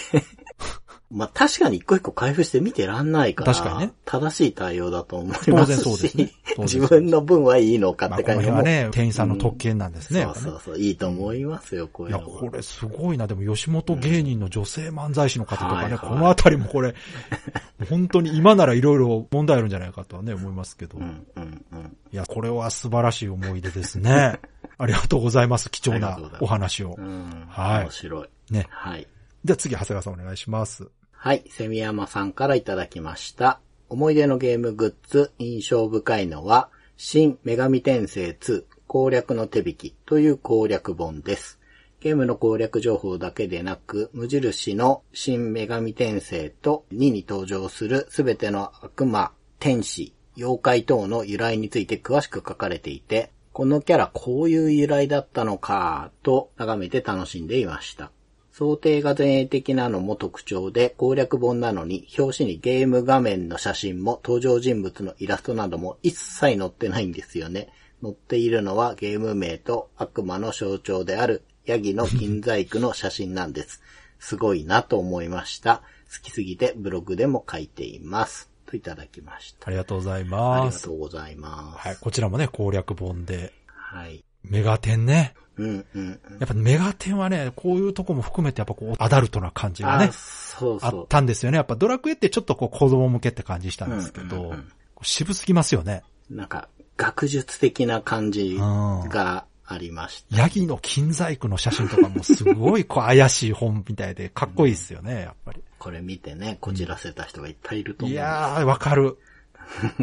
[1.13, 6.31] まあ確かに一個一個開封して見てらんないから、確かにね正しい対応だと思い当然ますし、そうですね。
[6.57, 8.57] 当然自分の分はいいのかって感じも。
[8.57, 10.21] 辺はね、店員さんの特権なんですね。
[10.21, 12.39] やっぱねそうそうそう、いいと思いますよ、こういや、いうのは。
[12.39, 13.27] これすごいな。
[13.27, 16.95] でも、吉本芸人の女性漫才師の方とかね、はいはいこのあたりもこれ、
[17.89, 20.97] 本当に今ならいろいろ問題あるんじゃないかとはね、思いますけど。
[20.97, 21.97] うん、うん、うん。
[22.11, 24.39] いや、これは素晴らしい思い出ですね。
[24.77, 25.69] ありがとうございます。
[25.69, 27.01] 貴重なお話をう。
[27.01, 28.27] ん、はい面白い。
[28.49, 28.65] ね。
[28.69, 29.07] はい。
[29.45, 30.89] では次、長谷川さんお願いします。
[31.25, 33.61] はい、セミヤマさんからいただきました。
[33.87, 41.61] 思い出のゲームグッズ、印象深いのは、新女神転生2攻略の手引きという攻略本です。
[42.01, 58.11] ゲームの攻略情報だけでなく、無印の新女神転生と2に登場するすべての悪魔、天使、妖怪等の由来について詳しく書かれていて、このキャラこういう由来だったのか、と眺めて楽しんでいました。
[58.53, 67.69] 想定が前衛的なのも特徴で攻略本なのに表紙にゲーム画面の写真も登場人物のイラストなども一切載ってないんですよね。
[68.03, 73.81] 載っているのはゲーム名と悪魔の象徴であるヤギの金細工の写真なんです。
[74.19, 75.81] すごいなと思いました。
[76.15, 78.51] 好きすぎてブログでも書いています。
[78.67, 79.67] といただきました。
[79.67, 80.83] ありがとうございあります。
[80.83, 81.87] がとうございます。
[81.87, 84.23] はい、こちらもね、攻略本で、はい。
[84.43, 85.33] メガテンね。
[85.57, 86.09] うんうんうん。
[86.39, 91.07] やっぱメガテンはね、こういうとこも含めてやっぱこう、アダルトな感じがねあ、、そうあそうっ。
[91.07, 91.57] たんですよね。
[91.57, 94.71] やっぱドラクエってちょっとこう子供向けって感じしたんですけど、うんうんうん
[95.05, 96.01] 渋すぎますよね。
[96.29, 100.37] なんか、学術的な感じがありました。
[100.37, 105.61] ヤギの金細工の写真とかもすごいこう怪しい本みたいでかっこいいですよね、やっぱり。
[105.77, 108.15] これ見てね、こじらせた人がいっぱいいると思う。
[108.15, 109.17] いやー、わかる。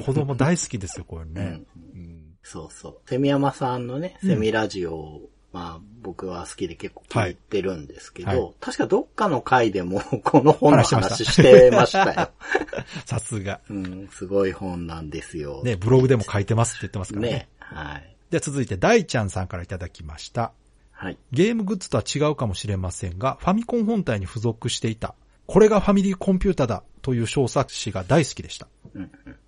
[0.04, 1.62] 子供大好きですよ、これね。
[1.94, 2.98] うんそうそう。
[3.08, 5.20] セミヤマさんのね、セミラジオを、
[5.52, 12.30] まあ僕は好きで結構聞いてるんですけど、はいはい確かどっかの回でも この本の話してました話してましたよ。
[13.06, 13.60] さすが。
[13.68, 15.62] うん、すごい本なんですよ。
[15.64, 17.32] ね、ブログでも書いてますって言ってますからね。
[17.32, 17.48] ね。
[17.58, 18.16] はい。
[18.30, 20.52] では続いて、大ちゃんさんからいただきました。
[20.92, 21.18] はい。
[21.32, 25.14] ゲームグッズとは違うかもしれませんが、ファミコン本体に付属していた、
[25.46, 28.68] これがファミリーコンピュータだという小冊子が大好きでした。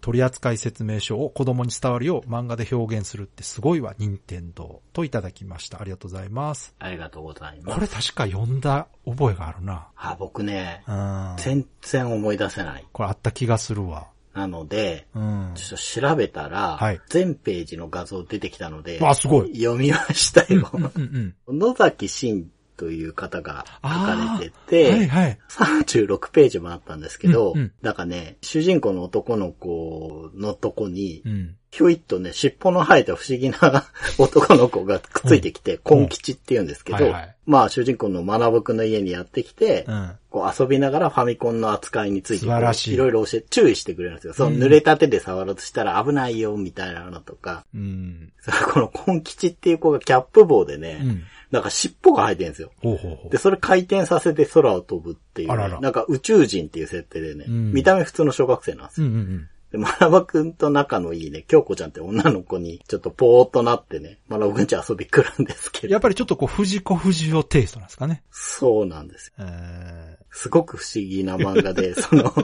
[0.01, 5.81] 取扱説明書を子供に伝わるよう漫画で表現するってすごいわ、任天堂といただきました。
[5.81, 6.75] ありがとうございます。
[6.79, 7.75] ありがとうございます。
[7.75, 9.89] これ確か読んだ覚えがあるな。
[9.97, 11.35] あ、僕ね、うん。
[11.39, 12.85] 全然思い出せない。
[12.93, 14.09] これあった気がするわ。
[14.35, 15.53] なので、うん。
[15.55, 19.57] ちょっと調べたら、はい全ページの画像出てきたので、あ、すごい。
[19.59, 20.71] 読みましたよ。
[20.73, 21.59] うんうん。
[21.59, 25.39] 野崎真という方が書かれてて、はいはい。
[25.51, 31.57] 36ページもあったんですけど、うんうんなんかね、主人公の男の子のとこにう、ん。
[31.71, 33.57] ひょいっとね、尻尾の生えた不思議な
[34.19, 40.13] 男の子がくっついてきて、コン吉って言うんですけど、はいはいまあ主人公の学くんの家にやってきて、うん。
[40.31, 44.35] こう遊びながらファミコンの扱いについて素晴らしいいろいろ教え、注意してくれるんですよ。
[44.35, 47.65] その濡れた手で触ろうとしたら危ないよ、みたいなのとか。
[47.75, 48.33] うん。
[48.73, 51.23] このコン吉っていう子がキャップ棒でね、うん。
[51.53, 52.73] なんか尻尾が生えてるんですよ。
[52.83, 53.37] ほうほうほうで、。
[53.37, 59.07] それ回転させて空を飛ぶっていうね、あららなんか宇宙人っていう設定でね、うん見た目普通の小学生なんですよ。
[59.07, 59.49] うんうんうん。
[59.71, 68.23] で、まなばくんと仲のいいね、京子ちゃんって女の子にちょっとぽーっとなってね、まなばくんち遊び来るんですけど、やっぱりちょっとこう、藤子不二雄テイストなんですかね。
[68.31, 69.45] そうなんですよ。
[69.47, 72.35] えすごく不思議な漫画で、 その、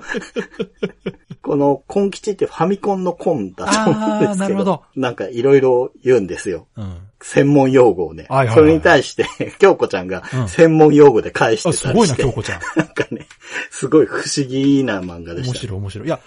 [1.42, 6.66] この、コン吉ってファミコンのコンだと思うんですけど、なるほどなんかいろいろ言うんですよ。
[6.76, 7.07] ーうん。
[7.20, 8.26] 専門用語をね。
[8.28, 9.26] はいはいはいそれに対して、
[9.58, 12.60] 京子ちゃんがうん専門用語で返してあ、たすごいな、りして、京子ちゃん。
[12.76, 13.26] なんかね、
[13.70, 16.08] すごい不思議な漫画でした、面白い面白い。
[16.08, 16.20] いや、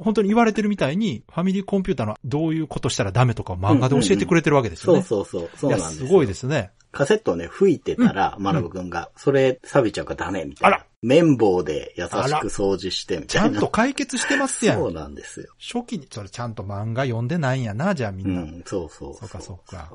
[0.00, 5.02] 本当に言われてるみたいに、ファミリーコンピューターのどういうことしたらダメとかを漫画で教えてくれてるわけですよそうね。
[5.02, 5.50] そうそう。
[5.56, 6.06] そういや、なんですよ。
[6.06, 6.70] すごいですね。
[6.90, 10.76] カセットをね、吹いてたら、マナブくんが、それ錆びちゃうからダメみたいな。
[10.76, 12.16] あら綿棒で優しく
[12.48, 13.58] 掃除してみちゃたいな。
[13.58, 14.74] んと解決してますや。
[14.74, 15.46] そうんなんですよ。
[15.60, 18.30] 初期に、それちゃんと漫画読んでないんやな、じゃあみな。
[18.30, 19.88] いうんん、そうそうそうかそうかや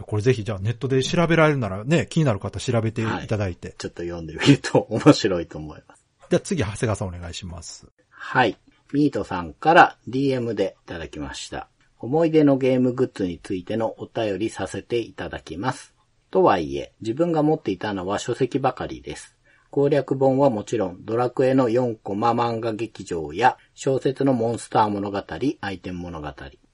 [0.00, 3.74] これぜひじゃあネットで調べられるならね、気になる方調べていただいて。
[3.78, 6.04] ちょっと読んでみると面白いと思います。
[6.30, 7.86] じゃあ次、長谷川さんお願いします。
[8.10, 8.56] はい。
[8.92, 11.68] ミートさんから DM でいただきました。
[11.98, 15.94] 思い出のゲームグッズについてのお便りさせていただきます。
[16.30, 19.36] とはいえ、自分が持っていたのは書籍ばかりです。
[19.70, 25.24] 攻略本はもちろん、ドラクエの4コマ漫画劇場や、小説のモンスター物語、
[25.60, 26.32] アイテム物語。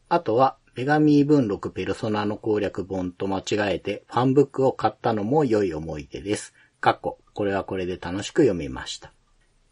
[0.08, 6.54] あとは、女神文録ペルソナの攻略本と間違えて、ファンブックを買ったのも良い思い出です。
[6.80, 9.12] かっこ、これはこれで楽しく読みました。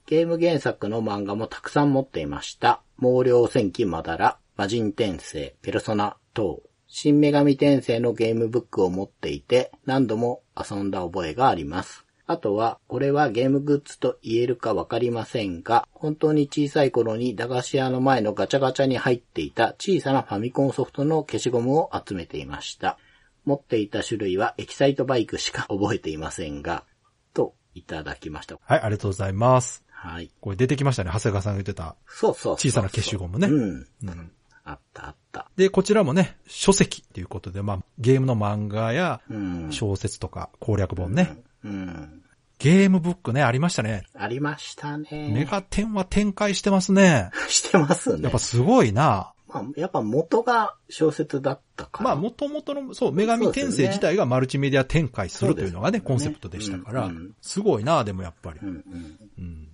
[0.05, 2.83] ゲーム原作の漫画もたくさん持っていました。
[3.01, 6.63] 毛量戦記まだら、魔人転生、ペルソナ等。
[6.87, 12.05] 新女神転生のゲームブックを持っていて、何度も遊んだ覚えがあります。
[12.31, 22.99] あとは、これはゲームグッズと言えるかわかりませんが、本当に小さい頃に駄菓子屋の前のガチャガチャに入っていた小さなファミコンソフトの消しゴムを集めていました。
[23.47, 26.85] 持っていた種類はエキサイトバイクしか覚えていませんが、
[27.33, 28.59] といただきました。
[28.63, 29.83] はい、ありがとうございます。
[29.89, 30.31] はい。
[30.43, 31.97] これ出てきましたね、長谷川さんが言ってた。
[32.07, 33.87] そうそう小さな消しゴムねうん。
[34.03, 34.33] うん
[34.67, 35.51] あったあった。
[35.57, 39.69] で、こちらもね、書籍っていうことで、まあ、ゲームの漫画やうん。
[39.71, 41.43] 小説とか攻略本ね。
[41.69, 42.23] うん。
[42.59, 44.05] ゲームブックね、ありましたね。
[44.15, 45.31] ありましたね。
[45.33, 47.31] メガテンは展開してますね。
[47.49, 48.23] してますね。
[48.23, 49.33] やっぱすごいな。
[49.47, 52.11] まあ、やっぱ元が小説だったから。
[52.11, 58.67] まあ、元々の、そう、女神転生自体がマルチメディア展開するというのがね、ねコンセプトでしたからうんうん、すごいな、でもやっぱりう。
[58.67, 59.19] んうん。
[59.39, 59.69] うん。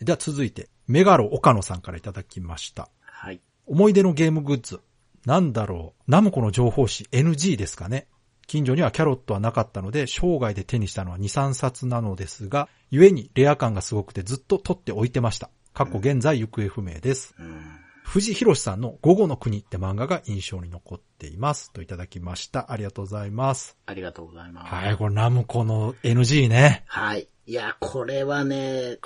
[0.00, 2.90] では続いて、メガロ岡野さんからいただきました。
[3.02, 3.40] はい。
[3.66, 4.80] 思い出のゲームグッズ。
[5.24, 6.10] なんだろう。
[6.10, 8.06] ナムコの情報誌 NG ですかね。
[8.52, 15.48] 近所にはキャロットはなかったので、生涯で手にしたのは2、3冊なのですが、故にレア感がすごくてずっと取っておいてました。
[15.72, 17.34] 過去現在行方不明です。
[17.38, 17.62] うん。
[18.04, 21.72] 藤博さんの午後の国って漫画が印象に残っています。
[21.72, 22.70] といただきました。
[22.70, 23.78] ありがとうございます。
[23.86, 24.74] ありがとうございます。
[24.74, 26.84] はい、これナムコの NG ね。
[26.88, 27.28] はい。
[27.46, 28.98] いや、これはね、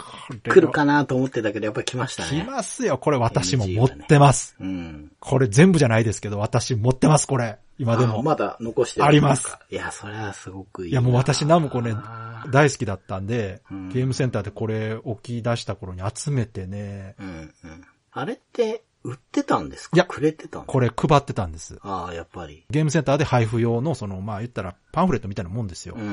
[0.42, 2.42] 来るかなと思ってたけど、やっぱり来ました来ね。
[2.42, 2.98] ますよ。
[2.98, 4.56] これ私も持ってます。
[4.58, 5.12] うん。
[5.20, 7.58] これ全部じゃないですけど、私持ってます、これ。
[7.78, 8.20] 今でも。
[8.20, 9.56] あまだ残してるあります。
[9.70, 10.92] いや、それはすごくいい。
[10.92, 11.94] いやもう私ナムコね
[12.50, 17.52] 大好きだったんで、うんゲームセンターでこれ置き出した頃に集めてね、うんうん。
[18.12, 19.96] あれって、売ってたんですか？
[19.96, 21.78] いやくれてたこれ配ってたんです。
[21.82, 22.64] ああ、やっぱり。
[22.70, 26.02] ゲームセンターで配布用の、その、まあ言ったらパンフレットみたいなもんですよう。
[26.02, 26.10] んう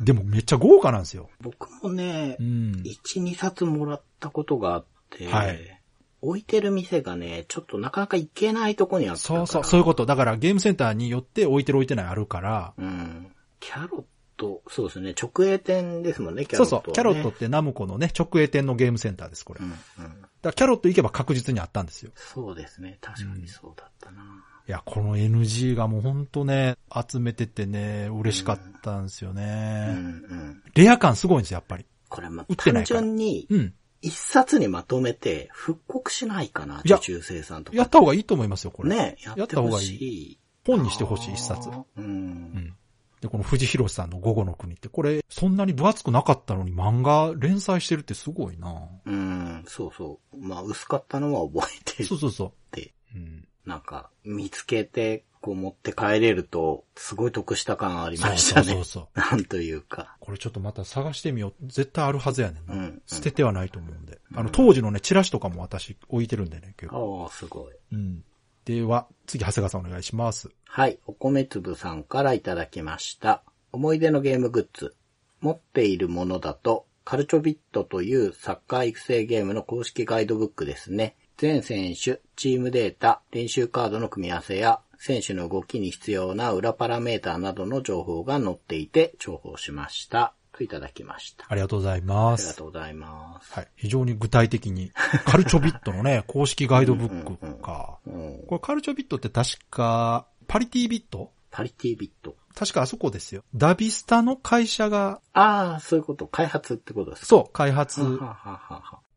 [0.00, 0.04] ん。
[0.04, 1.30] でもめっちゃ豪華なんですよ。
[1.40, 2.46] 僕もねう、ん。
[2.84, 5.77] 1、2冊もらったことがあって、はい
[6.20, 9.46] 置いてる店がね、ちょっとなかなか行けないとこにあったから。
[9.46, 10.06] そうそう、そういうこと。
[10.06, 13.32] だからゲームセンターによって置いてる置いてないあるから、うん。
[13.60, 14.04] キャロッ
[14.36, 16.84] ト、そうですね、直営店ですもんね、キャロットは、ね。
[16.86, 19.60] そうそう、キャロットってナムコのね、直営店のゲームセンターです、これ。
[19.60, 19.72] うんう
[20.08, 20.22] ん。
[20.42, 22.12] らキャロット行けば確実にあったんですよ。
[22.14, 24.22] そうですね、確かにそうだったな。
[24.68, 29.86] いや、この NG がもうほんとね、集めててね、嬉しかったんですようんね。
[29.88, 30.62] うん。
[30.74, 31.86] レア感すごいんですよ、やっぱり。
[32.08, 33.74] これ、ま売ってな単純に、うん。
[34.00, 37.78] 一冊にまとめて復刻しないかな、受注生産とか。
[37.78, 38.90] やった方がいいと思いますよ、これ。
[38.90, 40.38] ね、やってほしい。
[40.66, 41.68] 本にしてほしい、一冊。
[41.70, 41.84] う。
[41.96, 42.76] うんん。
[43.20, 50.36] で、この藤弘さんの午後の国って、これ、そんなに分厚くなかったのに漫画連載してるってすごいなうん、そうそう。
[50.36, 53.18] まあ、薄かったのは覚えてそうそうそて、う。
[53.18, 53.48] うん。
[53.66, 58.66] なんか、見つけて、こう持って帰れると、すごい得した感ありましたね。
[58.66, 59.18] そうそうそう。
[59.18, 60.16] なんというか。
[60.20, 61.54] これちょっとまた探してみよう。
[61.62, 62.74] 絶対あるはずやねんな。
[62.74, 64.18] うん捨ててはないと思うんで。
[64.34, 67.24] あの、当時のね、チラシとかも私置いてるんでね、結構。
[67.24, 67.74] ああ、すごい。
[67.92, 68.24] うん。
[68.64, 70.50] では、次、長谷川さんお願いします。
[70.66, 73.42] はい、お米粒さんからいただきました。
[73.72, 74.94] 思い出のゲームグッズ。
[75.40, 81.16] 持っているものだと、カルチョビットというサッカー育成ゲームの公式ガイドブックですね。
[81.38, 90.34] 全選手、チームデータ、練習カードの組み合わせや、選手の動きに必要な裏パラメーターなどの情報が載っていて重宝しました。
[90.52, 91.44] といただきました。
[91.48, 92.56] ありがとうございまありがす。
[92.56, 93.52] とうございます。
[93.52, 93.68] はい。
[93.76, 94.90] 非常に具体的に、
[95.24, 97.98] カルチョビットのね、 公式ガイドブックか。
[98.06, 101.30] うん、これカルチョビットって確か、パリティビット？
[101.52, 102.34] パリティビット。
[102.56, 103.44] 確かあそこですよ。
[103.54, 106.26] ダビスタの会社が、ああ、そういうこと。
[106.26, 107.26] 開発ってことですか？
[107.26, 108.00] そう、開発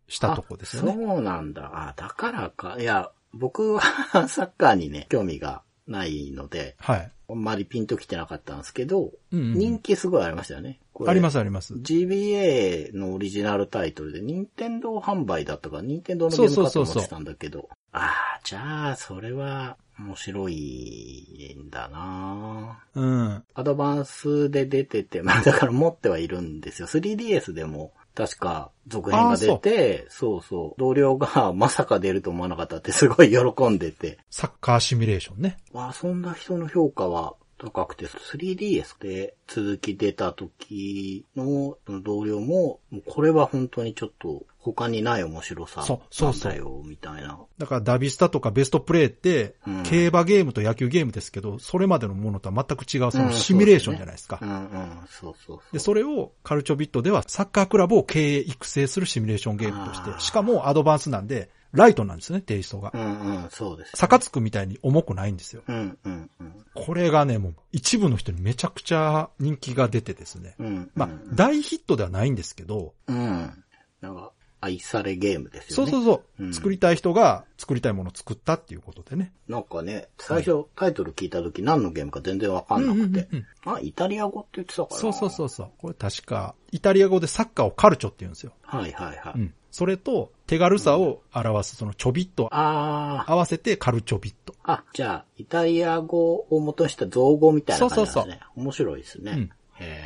[0.08, 0.92] したとこですよね。
[0.92, 1.72] あそうなんだ。
[1.74, 2.78] あ、だからか。
[2.80, 3.82] いや、僕は
[4.30, 7.12] サッカーにね、興味がないので、はい。
[7.30, 10.80] あんまりピンときてなかったんですけど、うんうん人気すごいありましたよね。
[11.08, 11.74] ありますあります。
[11.74, 17.70] GBA のオリジナルタイトルで、任天堂販売だったから、任天堂のゲームかと思ってたんだけど。
[17.92, 23.44] ああ、じゃあ、それは面白いんだなうん。
[23.54, 26.88] アドバンスで出てて、まあだから持ってはいるんですよ。
[26.88, 30.42] 3DS でも確か続編が出て、そう。
[30.42, 35.58] そう同僚がまさか出ると思わなかったってすごい喜んでて、サッカーシミュレーションね。
[35.74, 37.36] 遊んだ人の評価は
[37.70, 47.40] 高くて、3DS で続き出た時の同僚も、もうこれは本当にちょっと他にない面白さそうそうそうなんだよ、みたいな。
[47.58, 54.46] だからダビスタとかベストプレイってうん、競馬ゲームと野球ゲームですけど、それまでのものとは全く違う、そのうんシミュレーションじゃないですかう。
[54.46, 55.60] んうん、そうそう。
[55.72, 62.98] で、それをカルチョビットではサッカークラブを経営育成するシミュレーションゲームとしてしかもアドバンスなんで、ライトなんですね、テイストがう。
[62.98, 63.92] んうん、そうです。
[63.96, 65.64] サカツクみたいに重くないんですよ。
[65.68, 66.66] うんうんうん。
[66.74, 70.56] これがね、もう一部の人にめちゃくちゃ人気が出てですね。
[70.60, 70.92] うんうん。
[70.96, 73.64] まあ、大ヒットではないんですけど、うん。
[74.02, 74.32] なんか、
[74.64, 75.92] 愛されゲームですよね。
[75.92, 79.34] そうそうそう、うん作りたい人が作りたいものを作ったっていうことでね。
[79.48, 83.46] なんかね、最初タイトル聞いた時何のゲームか全然わかんなくてうんうん。
[83.74, 85.02] あ、イタリア語って言ってたから。
[85.02, 85.72] そうそうそうそう。
[85.80, 88.54] これ確か、イタリア語でサッカーをカルチョって言うんですよ。
[88.62, 89.34] はいはいはい。
[89.36, 89.54] うん。
[89.72, 93.32] それと、手軽さを表すそのちょびっとあー。
[93.32, 94.54] 合わせてカルチョビット。
[94.64, 98.24] あ、じゃあ、イタリア語を元にした造語みたいな感じですね。
[98.24, 99.32] そうそう面白いですね。
[99.32, 99.50] うん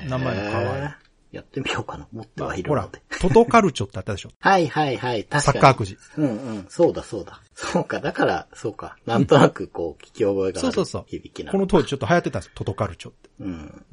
[0.07, 0.89] 名前も可愛い
[1.31, 2.07] やってみようかな。
[2.13, 4.29] 持ってはいるので。、トトカルチョってあったでしょ。
[4.39, 5.23] はいはいはい。
[5.23, 5.57] 確かサに。
[5.57, 5.97] ッカーくじ。
[6.17, 6.65] うんうん。
[6.69, 7.41] そうだそうだ。
[7.55, 7.99] そうか。
[7.99, 8.97] だから、そうか。
[9.07, 13.29] なんとなくこう、聞き覚えがあるそうそうそう響きなこの当時ちょっと流行ってたんですよ、トトカルチョって。
[13.39, 13.83] うん。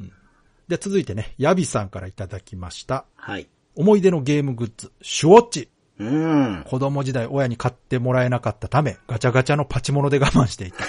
[0.69, 3.07] で、続いてね、ヤビさんからいただきました。
[3.17, 3.49] はい。
[3.75, 5.69] 思い出のゲームグッズ、シュウォッチ。
[6.07, 6.65] うん。
[6.65, 10.85] 子供時代親に買ってもらえなかったため、ガチャガチャのパチモノで我慢していた。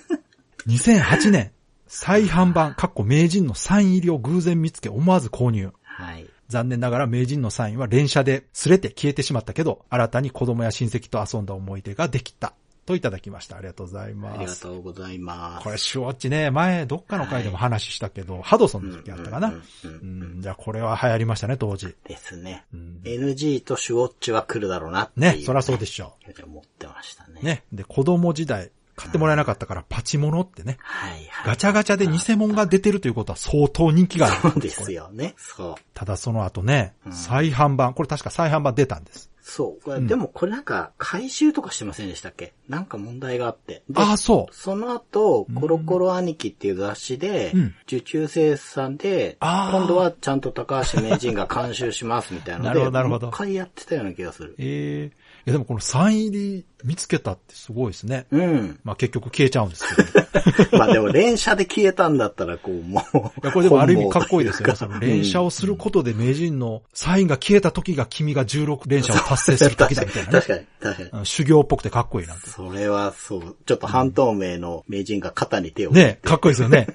[0.68, 1.52] 2008年、
[1.86, 5.72] 再販版、かっこ名人のサイン入りを偶然見つけ思わず購入。
[5.82, 6.26] はい。
[6.48, 12.54] 残念ながら名人のサインは連射で擦れて消えてしまったけど、新たに子供や親戚と遊んだ思い出ができた。
[12.84, 13.56] といただきました。
[13.56, 14.64] ありがとうございあります。
[14.64, 15.64] がとうございます。
[15.64, 19.48] これ、シュウォッチね、前、どっかの回でも話したけど、ハドソンの時あったかな。
[19.84, 21.94] うんじゃあこれは流行りましたね、当時。
[22.06, 22.64] ですね。
[22.72, 25.38] うん、NG とシュウォッチは来るだろうなっていう。
[25.38, 26.14] ね、そらそうでしょ
[26.44, 27.40] 思ってましたね。
[27.42, 27.44] う。。
[27.44, 27.64] ね。
[27.72, 30.78] で、子供時代、買ってもらえなかったからパチモノってね。
[30.80, 31.46] はいはい。
[31.46, 34.40] ガチャガチャで偽物が出てるということは相当人気がある。
[34.40, 35.34] そうですよね。
[35.36, 35.74] そう。
[35.94, 39.30] ただその後ね、うん再販版、これ確か再販版出たんです。
[39.46, 40.06] そう。
[40.06, 42.54] でもこれなんか、回収とかしてませんでしたっけ？
[42.66, 43.82] なんか問題があって。
[43.90, 54.54] でああ、そその後うん、コロコロ兄貴っていう雑誌でうん、受注生産で、今度はちゃんと高橋名人が監修しますみたいなのなで、るほどなるほどもう一回やってたような気がするう。。
[54.58, 55.10] ええい
[55.46, 58.26] やでもこのサイン入り見つけたってすごいですね。
[58.30, 58.80] うん。
[58.84, 60.78] まあ結局消えちゃうんですけど。
[60.78, 63.18] まあでも連射で消えたんだったら、こう、もう。
[63.18, 64.74] いや、これでもある意味かっこいいですよね。
[64.74, 70.46] 本その連射をすることで名人のサインが消えた時が君が16連射を達成する時だみたいなね 確。
[70.46, 71.08] かに、確かに。
[71.12, 72.36] うん修行っぽくてかっこいいな。
[72.36, 73.56] それはそう。
[73.66, 75.90] ちょっと半透明の名人が肩に手を。
[75.90, 76.86] ねかっこいいですよね。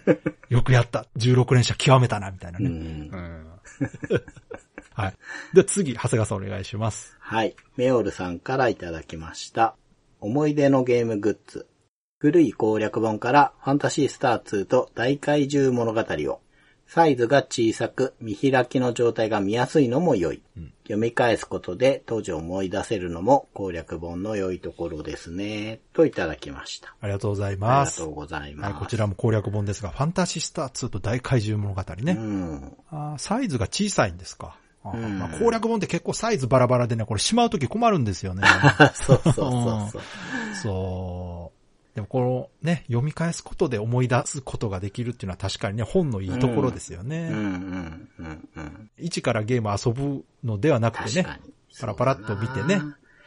[0.49, 1.05] よくやった。
[1.17, 2.65] 16連射極めたな、みたいなね。
[2.65, 2.73] うん。
[2.73, 2.77] う
[3.17, 3.49] ん
[4.99, 5.13] はい。
[5.53, 7.15] で、次、長谷川さんお願いします。
[7.19, 7.55] はい。
[7.77, 9.75] メオルさんからいただきました。
[10.19, 11.67] 思い出のゲームグッズ。
[12.19, 16.41] 古い攻略本からファンタシースター2と大怪獣物語を。
[16.85, 20.41] サイズが小さく見開きの状態が見やすいのも良い。
[20.57, 25.81] うん読み返すことで当時を思い出せるのも攻略本の良いところですね。
[25.93, 26.95] といただきました。
[26.99, 27.99] ありがとうございあります。
[27.99, 28.71] がとうございます。
[28.71, 32.13] はい、こちらも攻略本ですが、ファンタシースター2と大怪獣物語ね。
[32.13, 32.77] うん。
[32.89, 34.57] あーサイズが小さいんですか。
[34.83, 38.43] あまあ、攻略本って結構サイズバラバラでね、これしまうとき困るんですよね。
[38.95, 40.01] そうそうそうそう。
[40.55, 41.95] そう。
[41.95, 47.29] でもこのね、読み返すことで思い出すことができるっていうのは確かにね、本のいいところですよね。
[47.31, 48.89] うんうんうんうん。
[48.97, 51.27] 一からゲーム遊ぶのではなくてね。
[51.79, 52.81] パラパラっと見てね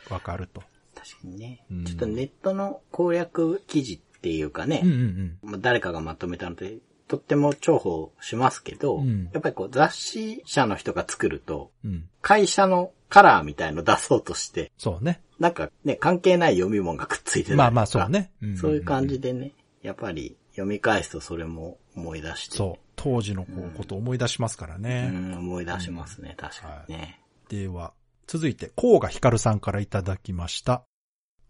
[0.08, 0.62] わかると。
[0.94, 1.84] 確かにねうん。
[1.84, 6.78] ちょっとネットの攻略記事っていうかねうん、うんまあ誰かがまとめたので、
[7.08, 11.90] とっても重宝しますけど、うんやっぱりこう雑誌社の人が作ると、うん。
[11.90, 12.08] うん。
[12.20, 15.20] 会社のカラーみたいの出そうとして、そうね。
[15.38, 18.08] なんかね、関係ない読み物がくっついてたりとかまあまあそう。
[18.08, 18.30] ね。
[18.40, 22.56] んんんそういう感じでね、やっぱり読み返すとそれも思い出して。
[22.56, 22.82] そう。
[22.96, 25.08] 当時のこうことを思い出しますからうね。
[25.08, 27.20] ん、思い出しますね、確かにね。
[27.48, 27.92] では、
[28.26, 30.84] 続いて、甲賀ひかるさんからいただきました。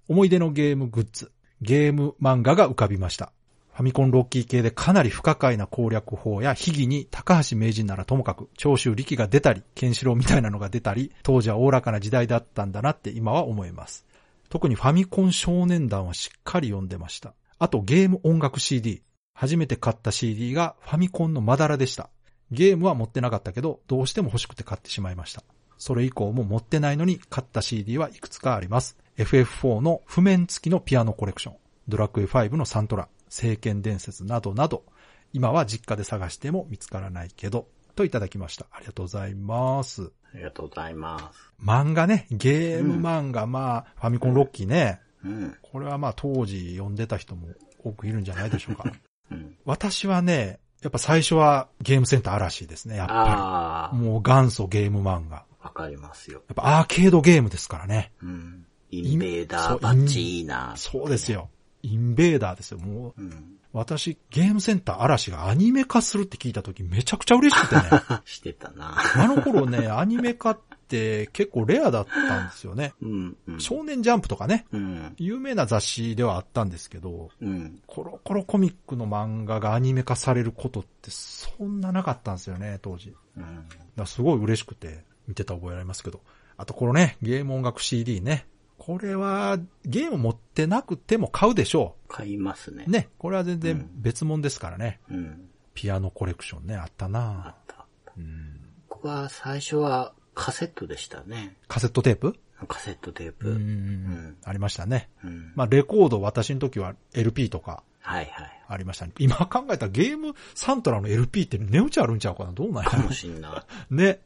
[0.08, 1.30] 思い出のゲームグッズ、
[1.60, 3.32] ゲーム漫画が浮かびました。
[3.72, 14.04] ファミコンロッキー系でかなり不可解な攻略法や秘技に高橋名人ならともかく長州力が出たり、ケンシロウみたいなのが出たり、当時はおおらかな時代だったんだなって今は思います。
[14.50, 17.32] 特にファミコン少年団はしっかり読んでました。
[17.58, 19.02] あとゲーム音楽 CD。
[19.34, 22.10] 初めて買った CD がファミコンのまだらでした。
[22.50, 25.42] ゲームは持ってなかったけど、どうしても欲しくて買ってしまいました。
[25.78, 28.98] それ以降も持ってないのに買った CD はいくつかあります。
[29.16, 31.54] FF4 の譜面付きのピアノコレクション、
[31.88, 34.84] ドラクエ5のサントラ、聖剣伝説などなど、
[35.32, 37.66] 今は実家で探しても見つからないけど、
[37.96, 38.66] といただきました。
[38.70, 40.12] ありがとうございます。
[40.34, 41.38] ありがとうございます。
[41.64, 45.56] 漫画ね、ゲーム漫画、まあ、ファミコンロッキーね、うん。
[45.62, 47.48] これはまあ当時読んでた人も
[47.82, 48.92] 多くいるんじゃないでしょうか。
[49.32, 49.56] うん。
[49.64, 53.98] 私はね、やっぱ最初はゲームセンター嵐ですね、やっぱああり。。
[53.98, 55.46] もう元祖ゲーム漫画。
[55.58, 56.42] わかりますよ。
[56.48, 58.12] やっぱアーケードゲームですからね。
[58.22, 58.66] うん。
[58.90, 60.74] インベーダーバッチいいな。
[60.76, 61.48] そうですよ。
[61.82, 62.78] インベーダーですよ。
[62.78, 63.58] もう、うん。
[63.72, 67.82] 私、ゲームセンター嵐がアニメ化するって聞いた時めちゃくちゃ嬉しくてね。
[68.24, 68.96] してたな。
[69.14, 70.58] あの頃ね、アニメ化っ
[70.88, 72.92] て結構レアだったんですよね。
[73.00, 73.36] うん。
[73.48, 73.60] うん。
[73.60, 75.14] 少年ジャンプとかね、うん。
[75.16, 77.80] 有名な雑誌ではあったんですけど、うん。
[77.86, 83.14] コロコロコミックの漫画がアニメ化されることってそんななかったんですよね、当時。
[83.36, 83.66] うん。
[83.96, 86.20] らすごい嬉しくて見てた覚えありますけど。
[86.58, 88.46] あとこのね、ゲーム音楽 CD ね。
[88.84, 92.84] これはゲーム持ってなくても買うでしょ買いますね。
[92.88, 92.90] う。。
[92.90, 94.98] ね、これは全然うん別物ですからね。
[95.08, 95.48] うん。
[95.72, 97.86] ピアノコレクションね、あったあなった。
[98.16, 98.58] うん
[98.88, 101.56] 僕は最初はカセットでしたね。
[101.68, 102.34] カセットテープ？
[102.66, 103.50] カセットテーうプ。
[103.50, 105.08] ん、ありましたね。
[105.24, 105.52] うん。
[105.54, 108.62] まあ、レコード、私の時は LP とかはいはい。
[108.68, 109.12] ありましたね。
[109.18, 112.52] 今考えたらゲームサントラの LP って値打ちあるんちゃうかな？
[112.52, 114.20] どうなんやかもしんな ね。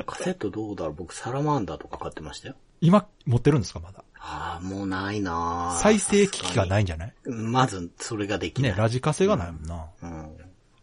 [0.00, 0.04] い。
[0.04, 0.94] カセットどうだろう？
[0.94, 2.56] 僕サラマンダーとか買ってましたよ。
[2.84, 4.04] 今持ってるんですかまだ？
[4.20, 7.14] ああ、もうないな再生機器がないいんじゃない？
[7.26, 8.72] まず、それができない。
[8.72, 9.86] ね、ラジカセがないもんな。
[10.02, 10.36] うん。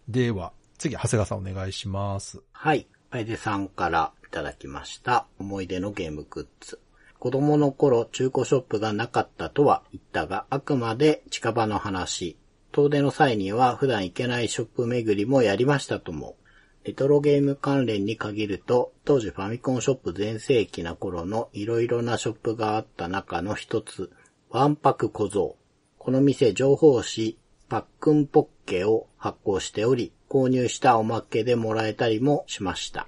[0.07, 2.41] では、次、長谷川さんお願いします。
[2.53, 2.87] はい。
[3.11, 5.27] パイデさんからいただきました。
[5.37, 6.79] 思い出のゲームグッズ。
[7.19, 12.35] 子供の頃、中古ショップがなかったとは言ったが、あくまで近場の話。
[12.71, 16.35] 遠出の際には普段行けないショップ巡りもやりましたとも。
[16.83, 24.09] レトロゲーム関連に限ると、当時ファミコンショップ全盛期な頃のいろいろなショップがあった中の一つ、
[24.49, 25.55] ワンパク小僧。
[25.99, 27.37] この店情報誌、
[27.69, 33.07] パックンポッケを発行しており、購入したおまけでもらえたりもしました。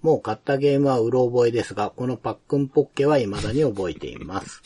[0.00, 4.62] もう買ったゲームはうろ覚えですが、このパックンポッケは未だに覚えています。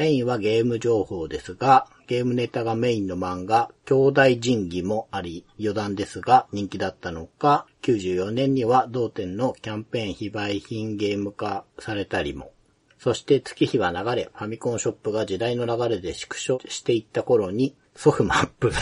[0.00, 12.50] メインはゲーム情報ですが、ゲームネタがメインの漫画、兄弟神器もあり、余談ですが人気だったのか、94年には同店のキャンペーン非売品ゲーム化されたりも。
[12.98, 18.72] そして月日は流れ、ファミコンショップが時代の流れで縮小していった頃に、ソフマップ。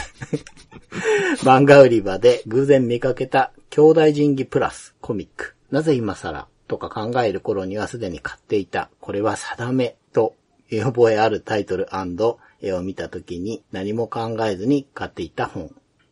[1.43, 5.57] 漫画売り場で偶然見かけた兄弟神器プラスコミック。
[5.73, 8.89] なぜ今更とか考える頃にはすでに買っていた。
[9.01, 10.37] これは定めと
[10.71, 11.89] 見覚えあるタイトル
[12.61, 15.71] 絵を見た時に何も考えずに買っていた本。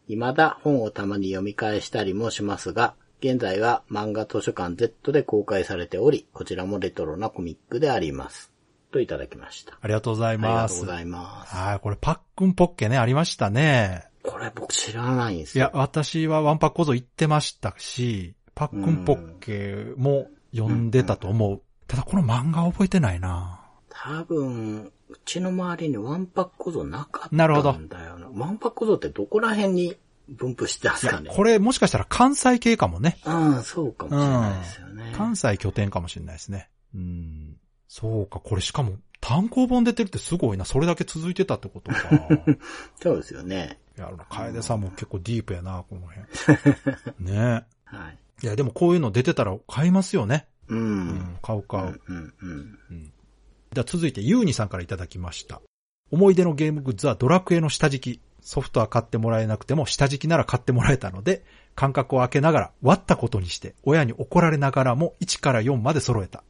[0.08, 8.52] 未だ本をたまに読み返したりもしますが、現在は漫画図書館 Z で公開されており、こちらもレトロなコミックであります。
[8.92, 9.78] といただきました。
[9.80, 10.76] ありがとうございありがます。
[10.76, 11.54] とうございます。
[11.54, 14.04] はい、これパックンポッケね、ありましたね。
[14.22, 15.66] これ僕知らないんですよ。
[15.66, 21.62] いや、私はワンパック小僧行ってましたし、パックンポッケも読んでたと思う。
[21.86, 23.60] ただこの漫画覚えてないな
[24.04, 28.28] 多分、うちの周りにワンパック小僧なかったんだなるほどよな。
[28.34, 29.96] ワンパック小僧ってどこら辺に
[30.28, 31.30] 分布してますかね。
[31.32, 33.18] これもしかしたら関西系かもね。
[33.24, 35.12] うん、そうかもしれないですよね。
[35.16, 36.68] 関西拠点かもしれないですね。
[36.94, 37.56] うん。
[37.88, 40.64] そうか、これしかも単行本出てるってすごいな。
[40.64, 41.98] それだけ続いてたってことか。
[43.00, 43.78] そうですよね。
[43.96, 46.26] いや、楓さんも結構ディープやな、この辺。
[47.32, 48.18] ねはい。
[48.42, 50.46] いや、でもこういうの出てたら買いますよね。
[50.68, 50.74] う。
[50.74, 52.00] うんん、買う買う。
[52.08, 53.12] うん、うん。
[53.72, 55.60] では続いてユーニさんからいただきました。
[56.10, 58.20] 思い出のゲームグッズはドラクエの下敷き。
[58.40, 61.42] ソフトは買ってもらえなくても下敷きなら買ってもらえたので、
[61.74, 66.44] 間隔を空けながら割ったことにして、親に怒られながらも1から4まで揃えた。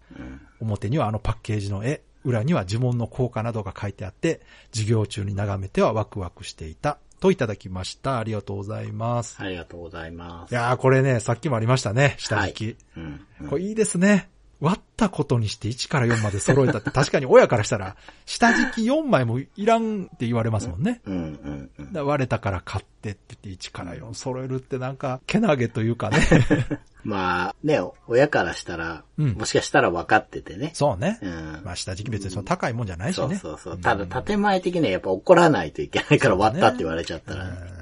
[0.61, 4.43] 表にはあのパッケージの絵、裏には呪文の効果などが書いてあって、
[4.73, 6.99] 授業中に眺めてはワクワクしていた。
[7.19, 8.19] といただきました。
[8.19, 9.37] ありがとうございます。
[9.39, 10.53] ありがとうございます。
[10.53, 12.77] いやーこれね、さっきもありましたね、下敷き。
[12.97, 13.27] うん。
[13.41, 14.29] うんこれいいですね。
[14.61, 21.01] 割ったことにして1から4まで揃えたって 確かに親からしたら、下敷き4枚もいらんって言われますもんね。
[21.07, 22.07] うん、うん、うん。
[22.07, 26.19] 割れたから買ってって言って1から4揃えるってなんか、けなげというかね。
[27.05, 30.71] まあ、ね、親からしたら、うんもしかしたら分かっててね。
[30.75, 31.19] そうね。
[31.23, 31.61] うん。
[31.65, 33.37] まあ下敷き別にその高いもんじゃないしそうね。
[33.37, 33.79] そうそう。
[33.79, 37.76] ただ、建前的にはやっぱ怒らないといけないから割ったって言われちゃったら、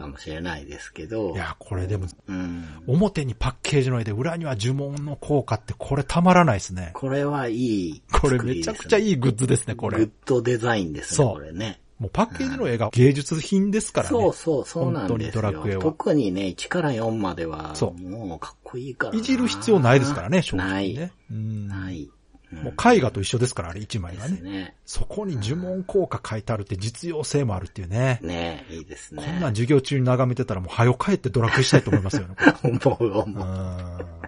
[0.00, 1.34] かもしれないですけど。
[1.34, 2.64] いや、これでも、うん。
[2.86, 6.90] 表にパッケージの絵で裏には呪文の効果ってこれたまらないですね。
[6.94, 10.10] これはいい、これめちゃくちゃいいグッズですね、これグッ。
[10.24, 11.80] ドデザインですね、そうこれね。
[11.98, 14.10] もうパッケージの絵が芸術品ですからね。
[14.10, 15.08] そうそう、そうなんですよ。
[15.08, 19.18] 本当にドラクエは特にね、1から4までは、そうもうかっこいいからな。
[19.18, 20.94] いじる必要ないですからね、正直ない。
[20.94, 21.12] ね。
[21.30, 22.08] うんない。
[22.52, 24.40] うんもう絵画と一緒ですから、あれ1枚がね。
[24.40, 24.74] ね。
[24.84, 28.18] そこに呪文効果書いてあるって実用性もあるっていうね。
[28.22, 29.22] ねいいですね。
[29.24, 32.34] こんなん授業中に眺めてたらもう早く帰ってドラクエしたいと思いますよね。
[32.64, 33.38] 思う思う。
[33.38, 34.20] う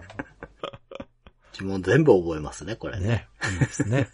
[1.53, 3.27] 呪文全部覚えますね、これね。
[3.51, 4.07] いいですね。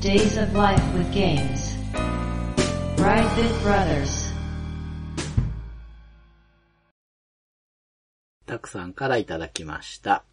[0.00, 1.78] Days of Life with Games.
[2.96, 4.21] Brightbit Brothers.
[8.52, 10.24] たくさんからいただきました。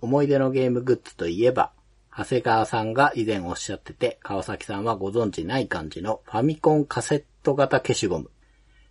[0.00, 1.70] 思い出のゲームグッズといえば、
[2.10, 8.32] 長谷川さんが以前おっしゃってて、川崎さんはご存知ない感じのファミコンカセット型消しゴム。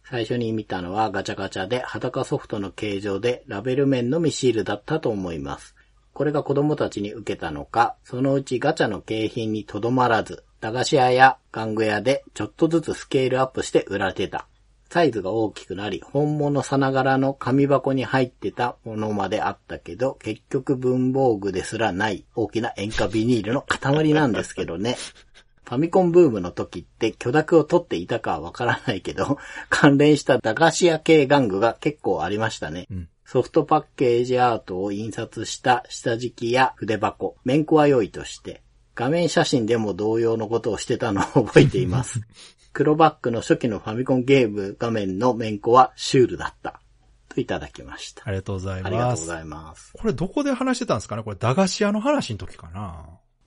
[0.06, 5.76] 最初に見たのはガチャガチャで裸ソフトの形状でラベル面のみシールだったと思います。
[6.14, 14.48] これが子供たちに受けたのか、そのうちガチャの景品にとどまらず、駄菓子屋や玩具屋でちょっとずつスケールアップして売られてた。
[14.90, 24.96] サイズが大きくなり、本物さながらの紙箱に入ってたものまであったけど、結局文房具ですらない大きな塩化ビニールの塊なんですけどね。
[25.66, 29.38] ファミコンブームの時って許諾を取っていたかはわからないけど、
[29.70, 32.88] 関連した駄菓子屋系玩具が結構ありましたね。
[32.90, 38.62] うんソフトパッケージアートを印刷した下敷きや筆箱、面子は良いとして、
[38.96, 42.22] 画面写真でも同様のことをしてたのを覚えています。
[42.78, 46.80] 黒バックの初期のファミコンゲーム画面の面子はシュールだった。
[47.28, 48.22] といただきました。
[48.24, 49.24] ありがとうございありがとます。
[49.24, 49.94] うございます。
[49.94, 51.24] これどこで話してたんですかね？
[51.24, 53.04] これ駄菓子屋の話の時かな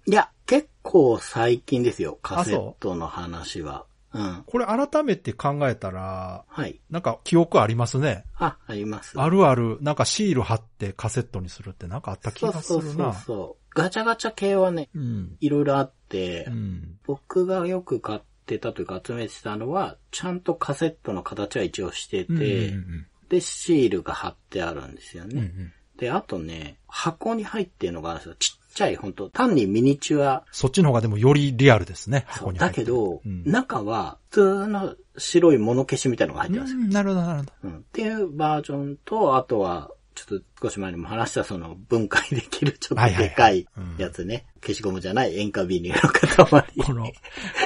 [0.09, 3.87] いや、結構最近ですよ、カセットの話は。
[4.13, 4.43] うん。
[4.49, 6.81] これ改めて考えたら、はい。
[6.91, 8.25] なんか記憶ありますね。
[8.35, 9.13] あ、あります。
[9.21, 13.15] あるある、なんかシール貼ってカセットにするってなんかあった気がすそうそうそうるな。
[13.15, 13.65] そう。
[13.77, 15.37] ガチャガチャ系はね、うん。
[15.39, 16.99] いろいろあって、うん。
[17.07, 18.21] 僕がよく買っ
[18.51, 25.35] てたというか集めてたのは、ちゃんとカセットの形は一応してて、うんうんで、シールが貼ってあるんですよね。
[25.35, 28.35] うんうんで、あとね、箱に入ってるのがあるんですよ。
[28.37, 30.45] ちっちゃい、本当単にミニチュア。
[30.51, 32.25] そっちの方がでもよりリアルですね。
[32.27, 36.79] 箱に入ってるだけど、うん中は普通の白い物消しみたいなのが入ってますよ。
[36.79, 37.53] うんなるほど、なるほど。
[37.65, 39.91] うんっていうバージョンと、あとは、
[40.27, 43.67] ちょっと少し前にも話したその分解できるちょっとでかい
[43.99, 44.47] やつね。
[44.61, 46.65] 消しゴムじゃない塩化ビニールの塊。
[46.85, 47.13] この、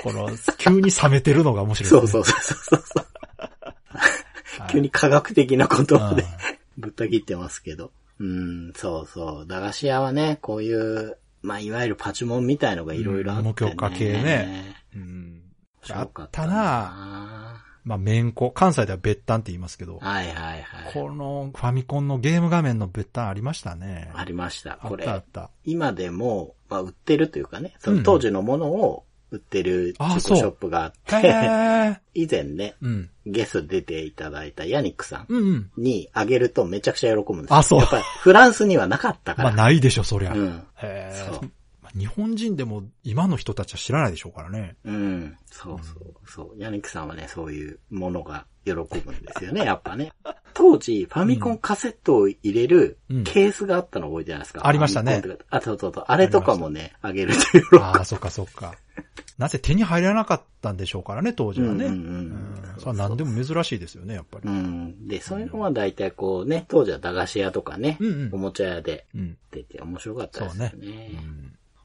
[0.03, 2.09] この、急に冷めてるのが面白いね。
[2.09, 3.05] そうそうそうそう。
[4.71, 6.25] 急に科学的な言葉で
[6.77, 7.93] ぶった切ってますけど。
[8.21, 9.47] うん、そうそう。
[9.47, 13.51] 駄菓子屋はね、こういう、まあ、いわゆるパチモンみたいのがいろいろあって、ね。
[13.51, 14.77] うん無許可系ね。
[14.95, 15.41] うん。
[15.91, 18.51] あったななまあ、面子。
[18.51, 20.93] 関西では別端って言いますけど、はいはいはい。
[20.93, 24.11] このファミコンのゲーム画面の別端ありましたね。
[24.15, 24.79] ありました。
[24.81, 25.51] あっこれ、たあった。
[25.65, 31.99] 今でも、まあ、売ってるというかね、そうんの当時のものを売ってるあ中古ショップがあっへて、ー。
[32.15, 33.11] 以前ね、うん。
[33.27, 35.71] ゲスト出ていただいたヤニックさんうんうん。
[35.77, 37.57] にあげるとめちゃくちゃ喜ぶんですよ。
[37.57, 39.57] あそうやっぱりフランスにはなかったかまあ、ら。
[39.65, 40.33] ないでしょ、そりゃ。
[40.33, 40.63] うん。
[40.77, 41.51] へーそうまあ
[41.97, 44.77] 日本人でも今の人たちは知らないでしょうからね。
[44.85, 45.37] うん。
[45.51, 46.31] そうそう。
[46.31, 46.61] そう。
[46.61, 50.13] ヤニックさんはね、そういうものが喜ぶんですよね、 やっぱね。
[50.55, 56.05] 当時、ファミコンカセットを入れるうんケースがあったの覚えてないですか、ありましたねあ、そうそうそう。
[56.09, 57.81] あれとかもね、あげるという。
[57.81, 58.75] ああ、そっかそっか。
[59.39, 61.87] なぜ手に入らなかったんでしょうからね、当時はね。
[61.87, 64.49] うんうんうんうんそれは何でも珍しいですよね、やっぱり。
[64.49, 65.07] うん。
[65.07, 69.37] で、そういうのは大体こうね、当時は駄菓子屋とかね、うんうんおもちゃ屋でうん。
[69.53, 71.11] 出て面白かったですそうよね。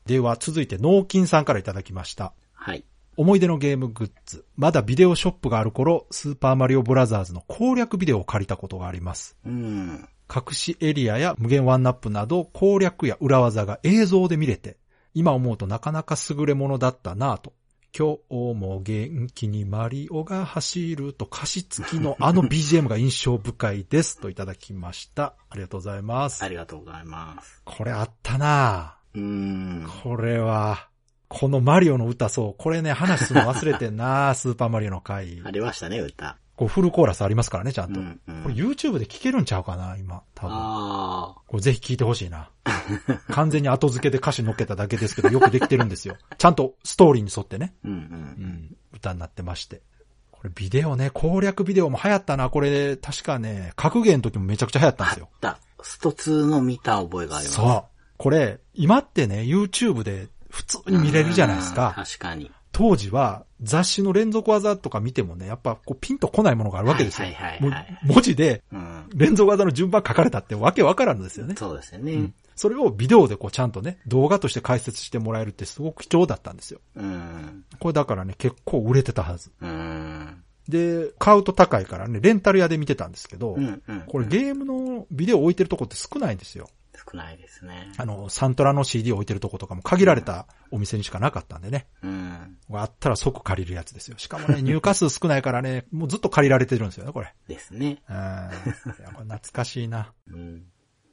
[0.09, 2.33] では、続いて、脳筋さんからいただきました。
[2.53, 2.83] はい。
[3.15, 4.43] 思い出のゲームグッズ。
[4.55, 9.37] まだビデオショップがある頃、スーパーマリオブラザーズの攻略ビデオを借りたことがあります。
[9.45, 10.09] うん。
[10.33, 14.77] 隠しエリアや無限ワンナップなど攻略や裏技が映像で見れて、
[15.13, 17.53] 今思うとなかなか優れものだったなぁと。
[17.95, 25.35] 今日も元気にマリオが走ると歌詞付きのあの BGM が印象深いですといただきました。
[25.51, 26.47] ありがとうございますあ。
[26.47, 27.61] りがとうございます。
[27.63, 29.85] これあったなうん。
[29.85, 30.87] ぁこれは、
[31.27, 32.55] このマリオの歌そう。
[32.57, 35.51] これね、話すの忘れてんなぁ スーパーマリオの回あ。
[35.51, 36.37] りましたね、歌。
[36.55, 37.99] こうフルコーラスありますからね、ちゃんと。
[37.99, 40.55] うんうんこれ YouTube で聴けるんちゃうかな今、多分。
[40.55, 42.49] あこれぜひ聞いてほしいな。
[43.31, 46.17] 完全に後付けで歌詞乗っけただけですけど、よくできてるんですよ。
[46.37, 47.87] ちゃんとストーリーに沿ってね、あ。
[47.87, 47.95] うんう。
[47.95, 48.01] うん
[48.45, 49.81] ん、歌になってまして。
[50.31, 52.49] これビデオね、攻略ビデオも流行ったな。
[52.49, 55.29] これ、確かね、格ゲーの時もめちゃくちゃ流行ったんですよ。
[55.41, 57.55] だ、スト2の見た覚えがあります。
[57.55, 57.88] そう。
[58.19, 61.93] これ、今ってね、YouTube で普通に見れるじゃないですうんか。
[61.95, 62.51] 確かに。
[62.73, 67.27] 当時は雑誌の連続技とか見てもね、やっぱこうピンとこないものがあるわけですよ。
[67.27, 69.09] はいはいはいはい文字でうん。
[69.15, 71.55] 連続技の順番書かれたってわけわからんのですよね。
[71.57, 72.13] そうですよね。
[72.13, 76.81] うんそれをビデオでこうちゃんとね、動画として解説してもらえるってすごく貴重だったんですよ。
[76.97, 77.63] うん。
[77.79, 79.49] これだからね、結構売れてたはず。
[79.61, 80.43] うん。
[80.67, 83.81] で、買うと高いからね、レンタル屋で見てたんですけど、うん。
[83.87, 84.01] うん。
[84.01, 86.69] これゲームのビデオ置いてるとこって少ないんですよ。
[87.11, 87.91] 少ないですね。
[87.97, 91.87] あの、サントラの CD 置いてるとことかも限られたお店にしかなかったんでね。
[92.03, 92.57] うん。
[92.71, 94.17] あったら即借りるやつですよ。
[94.17, 97.33] しかもね、 入荷数少ないからね、もうずっと借りられてるんですよね、これ。
[97.47, 98.03] ですね。
[98.09, 98.15] うん。
[98.15, 100.13] いやこれ懐かしいな。
[100.27, 100.65] うん。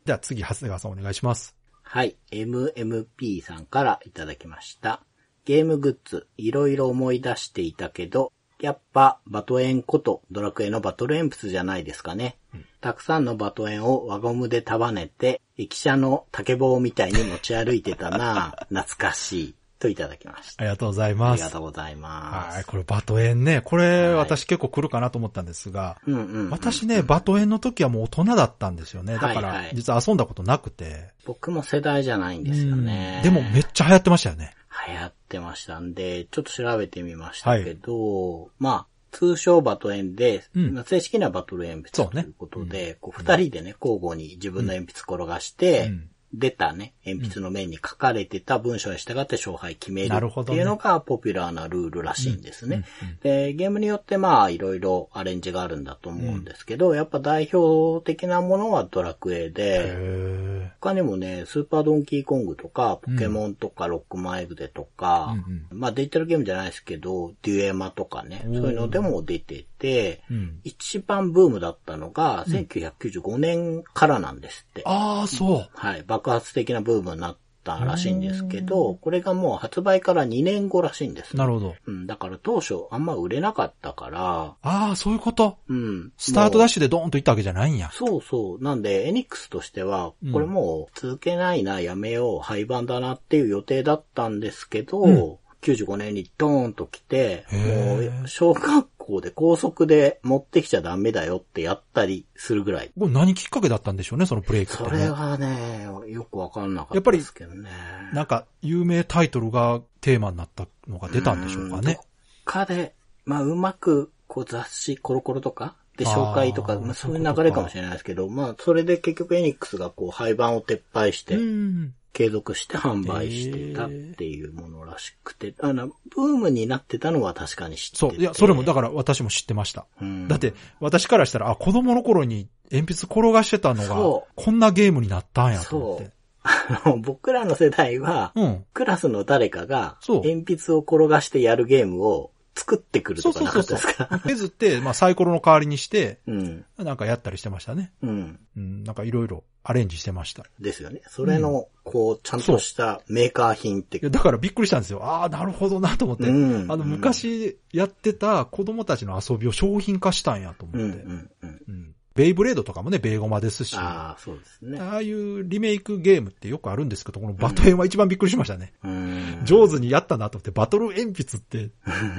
[0.05, 1.57] じゃあ次、長谷川さんお願いします。
[1.82, 2.16] はい。
[2.30, 5.03] MMP さんからいただきました。
[5.44, 12.36] ゲームグッズ、いろいろ思い出していたけど、やっぱ、バトエンことドラクエのバトル鉛筆じゃないですかね。
[12.80, 19.54] たくさんのバトエンを輪ゴムで束ねて、駅舎の竹棒みたいに持ち歩いてたな 懐かしい。
[19.78, 20.62] といただきました。
[20.62, 21.36] ありがとうございあます。
[21.36, 22.54] りがとうございます。
[22.57, 23.61] はい、これバトエンね。
[23.62, 29.14] これ、はい私結構来るかなと思ったんですが、うんうんうん私ね、バトエンの時はもう大人だったんですよね。
[29.14, 31.11] だからはいはい、実は遊んだことなくて。
[31.26, 33.20] 僕も世代じゃないんですよね。
[33.22, 34.54] うんでもめっちゃ流行ってましたよね。
[34.88, 40.74] 流行ってましたんで、ちょっと調べてみましたけど、まあ、通称バトエンで、うん。
[40.74, 50.59] まあ正式にはバトル鉛筆ということで、こう二人でね、交互に自分の鉛筆転がして、うん出たね、鉛筆の面に書かれてた文章に従って勝敗決めるってなるほどね。
[50.59, 52.85] いうのがポピュラーなルールらしいんですね。
[53.22, 70.22] で、ゲームによってまあいろいろアレンジがあるんだと思うんですけど、やっぱ代表的なものはドラクエで、へ他にもね、スーパードンキーコングとか、ポケモンとか、ロックマンエグゼとか、うんまあデジタルゲームじゃないですけど、デュエマとかね、そういうのでも出てて。
[70.64, 74.83] 一番ブームだったのが、1995年からなんですって。
[74.85, 75.68] ああ、そう。
[75.74, 81.37] はい、爆発的なブームになったらしいんですけど、これがもう発売から2年後らしいんです。
[81.37, 81.74] なるほど。
[81.87, 85.59] うん、だから当初あんま売れなかったから、ああ、そういうこと？
[85.68, 86.12] うん。
[86.16, 87.91] スタートダッシシュでドーンといったわけじゃないんや。
[87.93, 88.62] そうそう。
[88.62, 95.37] なんで、エニックスとしてはうん、これもう続けないな、やめよう、廃盤だなっていう予定だったんですけど、うん
[95.74, 102.92] 95年にドーンと来て、へもーう、小学校で高速で持ってきちゃダメだよってやったりするぐらい。
[102.98, 104.88] これ何きっかけだったんでしょうね、そのブレイクってね。
[104.88, 107.70] それはね、よくわかんなかったですけどね。
[108.12, 111.98] なんか、有名タイトルがテーマになったのが出たんでしょうかね。
[112.44, 112.94] かで、
[113.24, 121.94] まあ、うまく、こう雑誌、コロコロとかで紹介とか、まあ、そういう流れかもしれないですけど、まあ、それで結局エニックスがこう、廃盤を撤廃して、うん。
[122.16, 127.98] 継続して販売してたっていうものらしくて、あの、ブームになってたのは確かに知ってて。
[127.98, 128.14] そう。
[128.16, 129.84] いや、それもだから私も知ってました。
[130.00, 136.12] うんだって、私からしたら、あ、子供の頃に鉛筆転がしてたのがそ、こんなゲームになったんやと思っそうて。。
[136.42, 138.64] あの、僕らの世代は、うん。
[138.72, 144.20] クラスの誰かが、鉛筆を転がしてやるゲームを作ってくるとかなかったそうそうそうですか？
[144.26, 146.64] 削って、まあサイコロの代わりにして、うん。
[146.78, 147.92] なんかやったりしてましたね。
[148.02, 148.38] うん。
[148.56, 150.44] うん、なんかいろいろアレンジしてました。
[150.60, 151.02] いですよね。
[151.08, 155.02] それの、こう、ちゃんとしたメーカー品ってや、だからびっくりしたんですよ。
[155.02, 156.28] ああ、なるほどなと思って。
[156.28, 161.04] うんあの、昔やってた子供たちの遊びを商品化したんやと思うんうって。
[161.04, 161.30] んうん。
[161.42, 163.76] うんベイブレードとかもね、ベイゴマですし。
[163.76, 164.80] ああ、そうですね。
[164.80, 168.72] ああいうリメイクゲームってよくあるんですけど、このバトエンは一番びっくりしましたね。
[168.82, 169.40] うん。
[169.44, 171.70] 上手にやったなと思って、バトル鉛筆って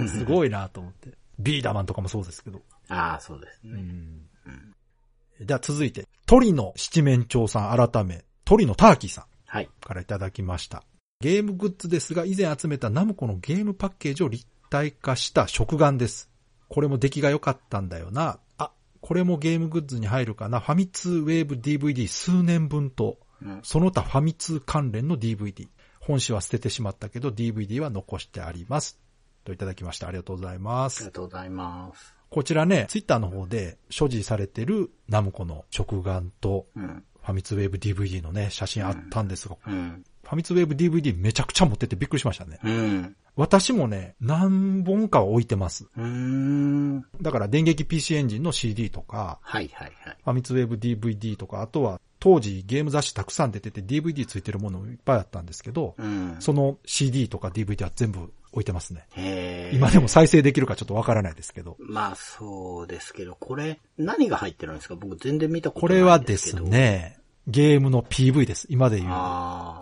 [0.07, 1.13] すごいなと思って。
[1.39, 2.61] ビーダマンとかもそうですけど。
[2.89, 3.73] ああ、そうですね。
[3.73, 4.27] うん。
[5.45, 9.69] では続いて、鳥の七面鳥さん改め、鳥のターキーさんはい。
[9.79, 10.83] からいただきました。
[11.21, 16.29] ゲームグッズですが、以前集めたナムコのゲームパッケージを立体化した食玩です。
[16.67, 18.39] これも出来が良かったんだよな。
[18.57, 20.59] あ、これもゲームグッズに入るかな。
[20.59, 25.69] ファミ通ウェーブ DVD 数年分と、うんその他ファミ通関連の DVD。
[26.01, 28.99] 本誌は捨ててしまったけど DVD は残してあります。
[29.45, 30.09] といただきました。
[30.09, 31.11] ありがとうございますありが。
[31.13, 32.16] とうございます。
[32.29, 37.03] こちらね、ツイッターの方で所持されてるナムコの食玩とうん。
[37.27, 40.05] ファミツウェーブ DVD のね、写真あったんですが、うん。
[40.23, 42.57] ファミツウェーブ DVD めちゃくちゃ持っててびっくりしましたね。
[42.63, 43.17] うん。
[43.35, 45.89] 私もね、何本かは置いてます。
[47.21, 50.17] だから電撃 PC エンジンの CD とか、はいはいはい。
[50.23, 56.35] ファミツウェーブ DVD とか、あとは当時ゲーム雑誌たくさん出てて DVD ついてるものいっぱいあったんですけど、うん。
[56.39, 59.69] その CD とか DVD は全部置いてますね。
[59.73, 61.75] 今でも再生できるかちょっとわからないですけど。
[61.79, 64.95] まあそうですけど、これ、何が入ってるんですか？
[64.95, 66.55] 僕全然見たことこないれはです。
[66.55, 68.65] ね、ゲームの PV です。
[68.69, 69.09] 今で言う。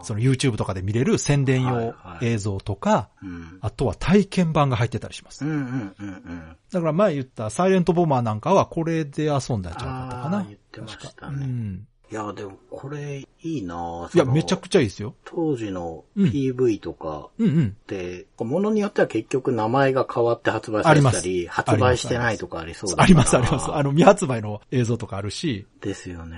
[0.04, 3.60] その YouTube とかで見れる宣伝用はいはい映像とか、うん。
[3.62, 5.48] あとは体験版が入ってたりしますう。
[5.48, 6.58] んうんうんうん。
[6.72, 10.44] だから前言ったサイレントボマーなんかはこれで遊んだんちゃうかったかな。
[10.44, 11.88] 言ってましたねうん。
[12.12, 15.16] いや、でもこれいいなぁいや、めちゃくちゃいいですよ。
[15.26, 17.68] 当時のうん PV とかうんうん。
[17.68, 23.72] って、ものによっては結局名前が変わって発売されてたり、あります発売してないとかありそうだからありますあります。
[23.74, 26.38] あの、未発売の映像とかあるし、ですよね。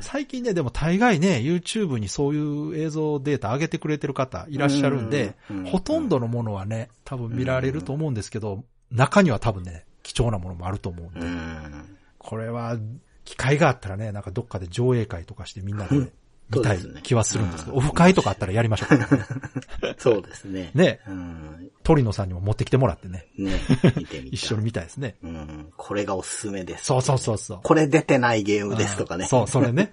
[0.00, 11.96] 最近ね、でも大概ね、YouTube にそういう映像データ上げてくれてる方いらっしゃるんでうほとんどのものはね、多分見られると思うんですけど、中には多分ね、貴重なものもあると思うんうで、ん。
[12.18, 12.76] これは、
[13.24, 16.12] 機会があったらね、なんかどっかで上映会とかしてみんなで
[16.50, 19.08] 見たい気はするんですけど、うんオフ会とかあったらやりましょうか。
[19.98, 20.70] そうですね。
[20.74, 21.70] ねうん。
[21.82, 23.58] 鳥野さんにも持ってきてもらってね、ね、
[23.96, 25.16] 見てみた一緒に見たいですね。
[25.22, 25.72] うん。
[25.76, 26.86] これがおすすめです。
[26.86, 27.60] そうそうそうそう。
[27.62, 29.26] これ出てないゲームですとかね。
[29.26, 29.90] そう、それね。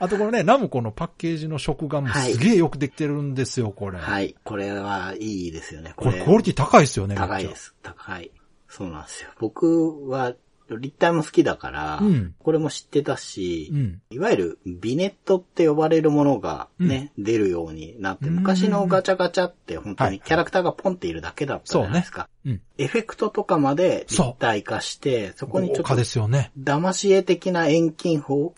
[0.00, 3.98] あとこのね、ナムコのパッケージの食玩もすげえよくできてるんですよ、これ。
[3.98, 4.34] はい。
[4.44, 5.94] これはいいですよね。
[5.96, 7.74] これクオリティ高いですよね、高いです。
[7.82, 8.30] 高い。
[8.68, 9.30] そうなんですよ。
[9.38, 10.34] 僕は
[10.70, 14.02] 立体も好きだから、うんこれも知ってたし、うん。
[14.10, 22.28] いわゆるビネットって呼ばれるものがね、出るようになって、うん昔のガチャガチャって本当はいにキャラクターがポンっているだけだったじゃないですか。
[22.44, 22.60] うん。
[22.76, 26.52] エフェクトとかまで立体化して、そこにちょっとですよね。
[26.58, 28.54] 騙し絵的な遠近法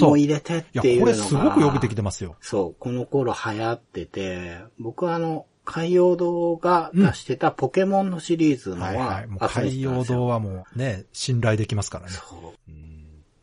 [0.00, 1.12] も入れてっや、ていうのが。
[1.12, 2.36] これすごくよくできてますよ。
[2.40, 9.06] そう、この頃流行ってて、僕はあの、海洋堂が出してたポケモンのシリーズのはいは。
[9.06, 12.12] はいもう海洋堂はもうね、信頼できますからね。
[12.12, 12.70] そう。
[12.70, 12.86] うん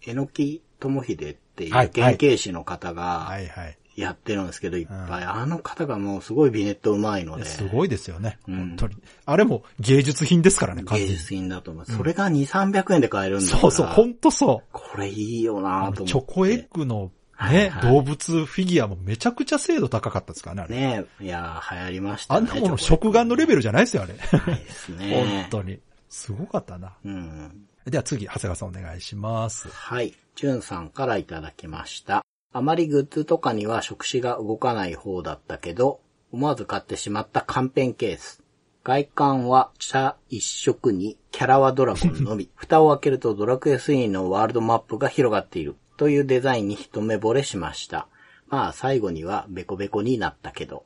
[0.05, 3.78] えのきともひでっていうはい原型師の方がはいはい。
[3.95, 5.24] やってるんですけど、いっぱい。
[5.24, 7.45] あの方がもうすごいビネットうまいので。
[7.45, 8.39] すごいですよね。
[8.47, 8.95] うん本当に。
[9.26, 11.86] あれも芸術品ですからね、芸術品だと思う。
[11.86, 13.61] それが2、300円で買えるんだから。
[13.61, 14.69] そうそう、ほんとそう。
[14.71, 16.05] これいいよなと思って。
[16.05, 20.75] チョコエッグのね、はいはい動物フィギュアもめちゃくちゃ精度高かったですからね、あれ。
[20.75, 22.47] ねいやー、流行りましたね。
[22.49, 24.13] あんなもの食玩のレベルじゃないですよ、あれ。
[24.13, 24.51] ル。
[24.51, 25.49] ないですね。
[25.49, 25.79] 本当に。
[26.09, 26.93] すごかったな。
[27.03, 27.65] うん。
[27.86, 29.67] では次、長谷川さんお願いします。
[29.67, 30.13] はい。
[30.36, 32.23] じゅんさんからいただきました。
[32.53, 38.43] あまりグッズとかには触手が動かない方だったけど、思わず買ってしまったカンペンケース。
[38.84, 42.49] 外観は茶一色にキャラはドラゴンのみ。
[42.55, 45.75] 蓋を開けるとドラクエ3のワールドマップが広がっている。
[46.03, 48.09] というデザインに一目惚れしました。
[48.49, 50.83] まあ最後にはベコベコになったけど。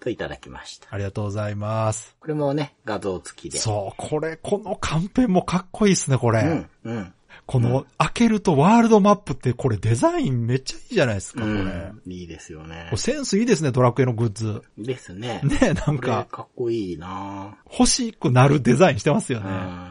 [0.00, 0.88] といただきました。
[0.90, 2.14] ありがとうございます。
[2.20, 3.56] これもね、画像付きで。
[3.56, 6.40] そう、これ、このカンペンもかっこいいですね、これ。
[6.40, 7.14] うん、うん。
[7.50, 11.60] この、開けるとワールドマップって、これデザインめっちゃいいじゃないですか、うこれ。
[11.62, 12.92] ん、いいですよね。
[12.94, 14.62] センスいいですね、ドラクエのグッズ。
[14.78, 15.40] ですね。
[15.42, 19.50] ねなんか、かっこいいな欲しくなるデザインしてますよね。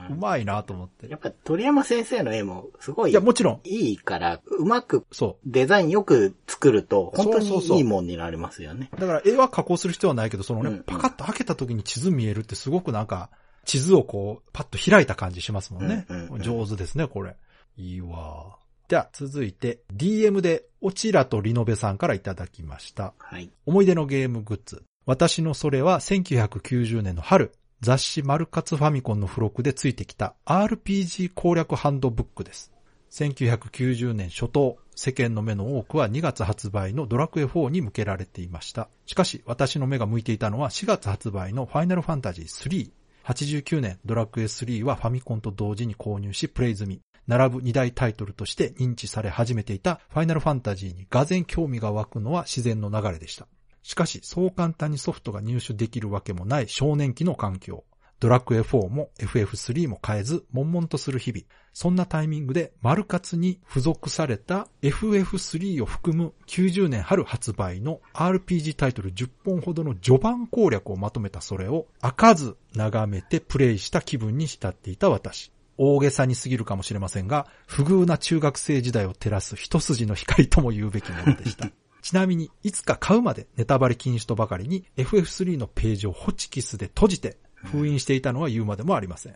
[0.10, 1.10] ううんまいなと思って。
[1.10, 8.89] やっぱ鳥山先生の絵もすごいいや、もちろん、いいから、うまくそデザインよく作ると、本当そうそうそうにいいもんになりますよね。
[8.97, 9.01] う。
[9.01, 13.30] だから絵は加工する必要はないけど、そのね、うんうんパカッと開けた時に地図見えるってすごくなんか、
[13.66, 16.05] 地図をこう、パッと開いた感じしますもんね。
[16.10, 17.36] うんうんうん上手ですね、これ。
[17.80, 18.58] いいわ。
[18.90, 23.14] じゃあ、続いて、DM で、オチラとリノベさんからいただきました。
[23.18, 23.50] はい。
[23.66, 24.84] 思い出のゲームグッズ。
[25.06, 32.72] 私のそれは1990年の春、雑誌マルカツファミコンの付録でついてきた RPG 攻略ハンドブックです。
[33.12, 38.90] 1990年初頭、世間の目の多くは2月発売のドラクエ4に向けられていました。
[39.06, 42.92] しかし、私の目が向いていたのは4月発売のファイナルファンタジー3。
[43.24, 47.00] 89年、ドラクエ3はファミコンと同時に購入しプレイ済み。
[47.30, 53.46] 並ぶ2大タイトルとして認知され始めていたファイナルファンタジーにがぜ興味が湧くのは自然の流れでした。
[53.84, 57.84] しかし、そう簡単にソフトが入手できるわけもない少年期の環境。
[58.20, 61.44] ドラクエ4も FF3 も変えず、悶々とする日々。
[61.72, 75.52] そんなタイミングで、マルカツに付属された FF3 を含む90年春発売の RPG タイトル10本ほどの序盤攻略をまとめたそれを開かず眺めてプレイした気分に浸っていた私。
[75.82, 81.72] 大げさに過ぎるかもしれませんが、不遇な中学生時代を照らす一筋の光とも言うべきものでした。
[82.04, 89.36] ちなみに、いつか買うまでネタバレ禁止とばかりに FF3 のページをホチキスで閉じて封印していたのは言うまでもありません。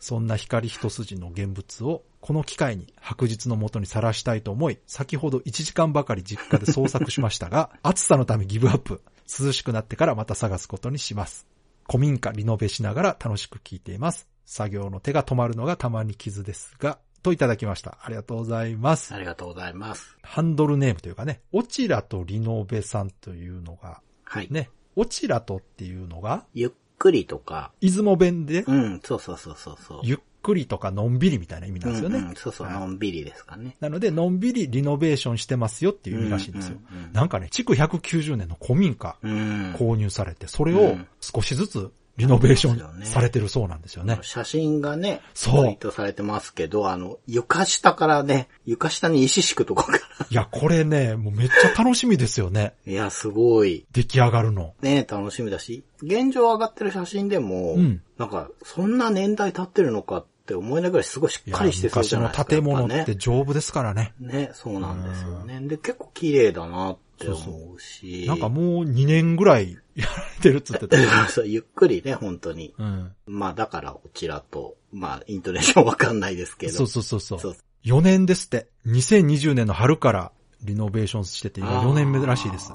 [0.00, 9.02] そんな光一筋の現物をこの機会に白日の元にさらしたいと思い、先ほど1時間ばかり実家で捜索しましたが、 暑さのためギブアップ。
[9.40, 11.46] 涼しくなってからまた探すことにします。
[11.88, 14.28] 古民家リノベしながら楽しく聞いています。
[14.46, 17.98] 作業の手が止まるのがたまに傷ですが、といただきました。
[18.02, 19.12] ありがとうございます。
[19.12, 20.16] ありがとうございます。
[20.22, 24.48] ハンドルネームというかね、オチラとリノベさんというのが、はい。
[24.50, 30.00] ね、オチラとっていうのが、ゆっくりとか、出雲弁で、うん、そうそうそうそうそう。
[30.04, 32.18] ゆっくりとかのんびりみたいな意味なんですよね。
[32.18, 33.76] うんうんそうそう、はいのんびりですかね。
[33.80, 36.78] なので、のんびりリノベーションしてますよっていう意味らしいんですよ。
[36.90, 39.74] うんうんうんなんかね、築190年の古民家うん。
[39.74, 44.18] 購入されて、それをうん少しずつリノベーションされてるそうなんですよね。
[44.22, 49.98] 写真がね、そうツイートされてますけど、あの、床下からね、床下に石敷くとこから。
[50.28, 52.74] いや、これね、もうめっちゃ楽しみですよね。
[52.86, 53.86] いや、すごい。
[53.92, 54.74] 出来上がるの。
[54.80, 62.44] ね、楽しみだし、現状上がってる写真でも、うんなんか、そんな年代経ってるのかって思いながらすごいしっかりしてそうじ昔のゃないですか。
[62.46, 64.14] 建物って丈夫ですからね。
[64.18, 65.60] ね、そうなんですよね。
[65.68, 68.24] で、結構綺麗だなって思うし。
[68.26, 70.96] なんかもう2年ぐらいやられてるっつってた。
[71.28, 72.74] そうゆっくりね、本当に。
[72.78, 73.12] うん。
[73.26, 76.72] まあだから、こちらと、まあ、イントネーションわかんないですけど。
[76.72, 77.40] そうそうそうそう。
[77.40, 78.68] そう4年ですって。
[78.86, 80.32] 2020年の春から
[80.62, 82.72] リノベーションしてて、今4年目らしいです。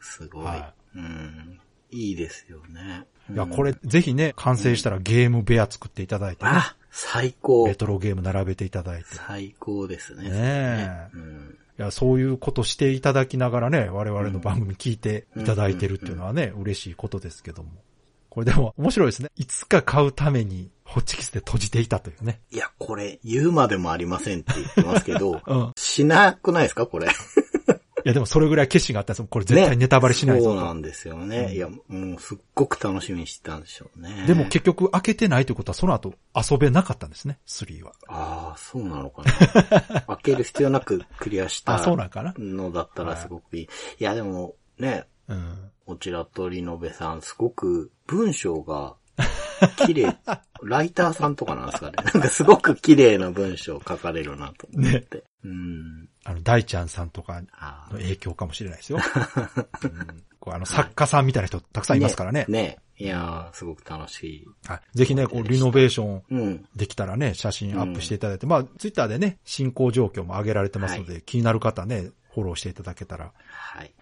[0.00, 0.44] すごい。
[0.44, 1.60] はうん。
[1.90, 3.06] いいですよね。
[3.30, 6.50] いや、うんこれ、ぜひね、完成したらゲーム部屋作っていただいてね。
[6.52, 7.74] あ、最高レ。
[7.74, 9.08] トロゲーム並べていただいて。
[9.10, 10.30] 最高ですね。
[10.30, 11.58] ねえうん。
[11.78, 17.70] いや、そういうことしていただきながらね、我々の番組聞いていただいてるっていうのはね、嬉しいことですけども。
[18.30, 19.30] これでも面白いですね。
[19.36, 22.40] いつか買うために、ホッチキスで閉じていたというね。
[22.50, 25.72] いや、これ、言うまでもありませんって言ってますけど、 うん。
[25.76, 27.08] いしなくないですかこれ。
[28.06, 29.26] や、でもそれぐらい決心があったんですよ。
[29.28, 30.54] これ絶対ネタバレしないぞと。
[30.54, 31.54] そうなんですよね。
[31.54, 34.24] いや、もうすっごく楽しみにしてたんでしょうね。
[34.26, 37.92] でも結局開けてないということはその後遊べなかったんですね、3は。
[38.06, 40.02] ああ、そうなのかな。
[40.06, 42.32] 開ける必要なくクリアしたあ、そうなんかな。
[42.38, 43.64] のだったらすごくいい。
[43.64, 43.68] い
[44.04, 45.70] や、でも、ね、うん。
[45.86, 48.94] おちらとりのべさん、すごく文章が
[49.86, 50.16] 綺麗、
[50.62, 51.92] ライターさんとかなんですかね。
[52.14, 55.24] なんかすごく綺麗な文章を書かれるなと思って。
[55.44, 56.08] うん。
[56.24, 58.98] あの、大ちゃんさんとかあの影響かもしれないですよ。
[59.84, 62.46] うんこうあの、作家さんみたいな人たくさんいますからね。
[62.48, 62.78] ね。
[62.98, 64.46] いやー、すごく楽しい。
[64.66, 66.64] はいぜひね、こう、リノベーションうん。
[66.76, 73.32] できたらね、写真アップしていただいて、まあ、ツイッターでね、進行状況も上げられてますので、気になる方ね、フォローしていただけたら。
[73.48, 73.92] はい。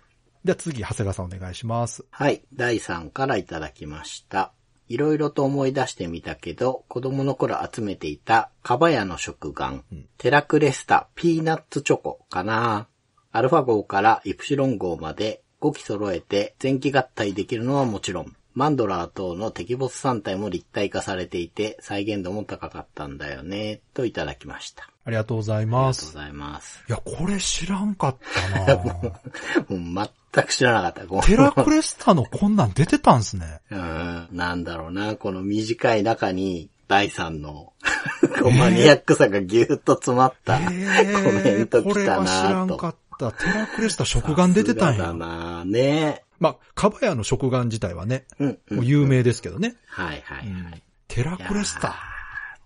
[0.45, 2.05] では次、長谷川さんお願いします。
[2.11, 2.43] はい。
[2.53, 4.53] 第3からいただきました。
[4.89, 9.83] いろいろと思い出してみたけど、子供の頃集めていた、カバヤの食玩、
[10.19, 12.89] テラクレスタ、ピーナッツチョコかな。
[13.33, 24.94] アルファ号からイプシロン号まで5機揃えて前期合体できるのはもちろん、マンドラー等の敵ボス3体も立体化されていて、再現度も高かったんだよね、といただきました。
[25.07, 26.07] ありがとうございあります。
[26.07, 26.85] がとうございます。
[26.89, 28.17] いや、これ知らんかっ
[28.65, 28.77] たな
[29.69, 31.27] もう全く知らなかった。
[31.27, 33.61] テラクレスタのこんなん出てたんすね。
[33.71, 37.73] うん、なんだろうな、この短い中に、第三の、
[38.41, 42.77] こうマニアックさがぎゅーっと詰まった、コメントこれ来たは知らなんと。
[42.77, 43.33] かった。
[43.33, 45.15] テラクレスタ食玩出てたんやだ。
[45.15, 48.85] なねまあ、カバヤの食玩自体はね、うん、うん。
[48.85, 49.77] 有名ですけどね。
[49.87, 50.83] はいはいはい。
[51.09, 52.14] テラクレスタ。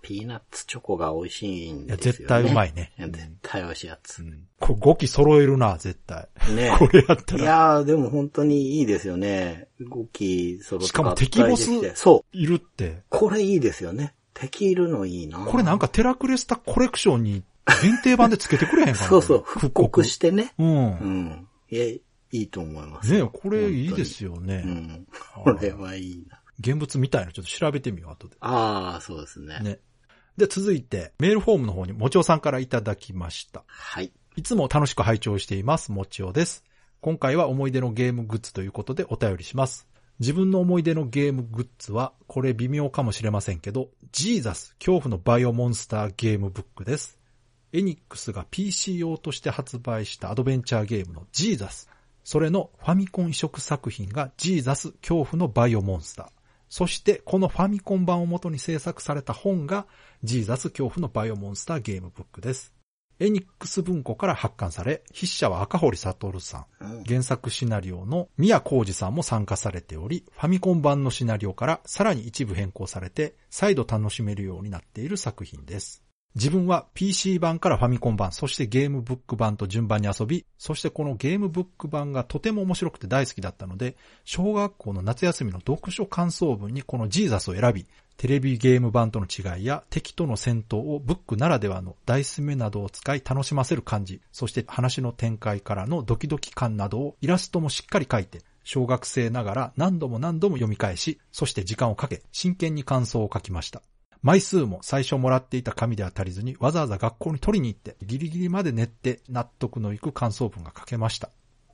[0.09, 2.13] ピーナッツチョコが美味しいんですよ、ね。
[2.13, 4.25] 絶対うまいねや絶対美味しいやつ。
[4.59, 6.29] これ5機揃えるな、絶対。
[6.55, 7.45] ね これやったいら。
[7.45, 9.69] やー、でも本当にいいですよね。
[9.79, 12.37] 動き揃ってしかも敵ボスそう。
[12.37, 13.03] いるって。
[13.11, 14.15] これいいですよね。
[14.33, 15.41] 敵いるのいいな。
[15.41, 17.43] これなんかテラクレスタコレクションに
[17.83, 20.55] 限定版でつけてくれへんかな そうそう、復刻してね。
[20.57, 20.69] うん。
[20.69, 21.49] うねん。
[21.71, 22.01] いや、い
[22.31, 23.15] いと思います。
[23.15, 24.63] えこれいいですよね。
[24.65, 25.07] うん。
[25.45, 26.41] これはいいな。
[26.61, 28.37] 現物みたいなちょっと調べてみよう、後で。
[28.41, 29.61] ああ、そうですね。
[29.61, 29.79] ね。
[30.39, 33.65] で、続いて、メールフォームの方に、もちおさんからいただきました。
[33.67, 34.13] はい。
[34.37, 36.65] いつも楽しく拝聴しています、もちおです。
[37.01, 39.89] 今回は思い出のゲームグッズということでお便りします。
[40.21, 47.19] 自分の思い出のゲームグッズは、これ微妙かもしれませんけど、ジーザス、恐怖のバイオモンスターゲームブックです。
[47.73, 51.91] エニックスが PC 用として発売したアドベンチャーゲームのジーザス。
[52.23, 56.38] それのファミコン移植作品がジーザス恐怖のバイオモンスター。
[56.69, 59.87] そしてこのファミコン版を元に制作された本が
[60.23, 62.73] ジーザス恐怖のバイオモンスターゲームブックです。
[63.21, 66.67] エニックス文庫から発刊され、筆者は赤堀悟さん。
[66.81, 76.05] うん原作シナリオの宮浩二さんも参加されており、ファミコン版のシナリオからさらに一部変更されて、再度楽しめるようになっている作品です。
[76.35, 87.87] 自分は PC 版からファミコン版、そしてゲームブック版と順番に遊び、そしてこのゲームブック版がとても面白くて大好きだったので、小学校の夏休みの読書感想文にこのジーザスを選び、
[88.19, 103.83] テレビゲーム版との違いや敵との戦闘をブックならではのダイス目などを使い楽しませる感じ、そして話の展開からのドキドキ感などをイラストもしっかり描いて、小学生ながら何度も何度も読み返し、そして時間をかけ、真剣に感想を書きました。
[104.23, 111.31] 枚数も最初もらっていた紙では足りずにわざわざ学校に取りに行ってギリギリまで練って納得のいく感想文が書けました。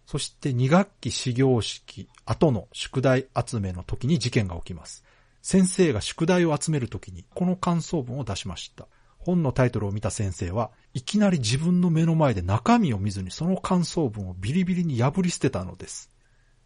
[0.07, 5.05] そして2学期始業式後の宿題集めの時に事件が起きます。
[5.41, 8.87] 先生が宿題を集める時にこの感想文を出しました。
[9.19, 16.11] 本のタイトルを見た先生はいきなり自分の目の前で中身を見ずにその感想文をビリビリに破り捨てたのです。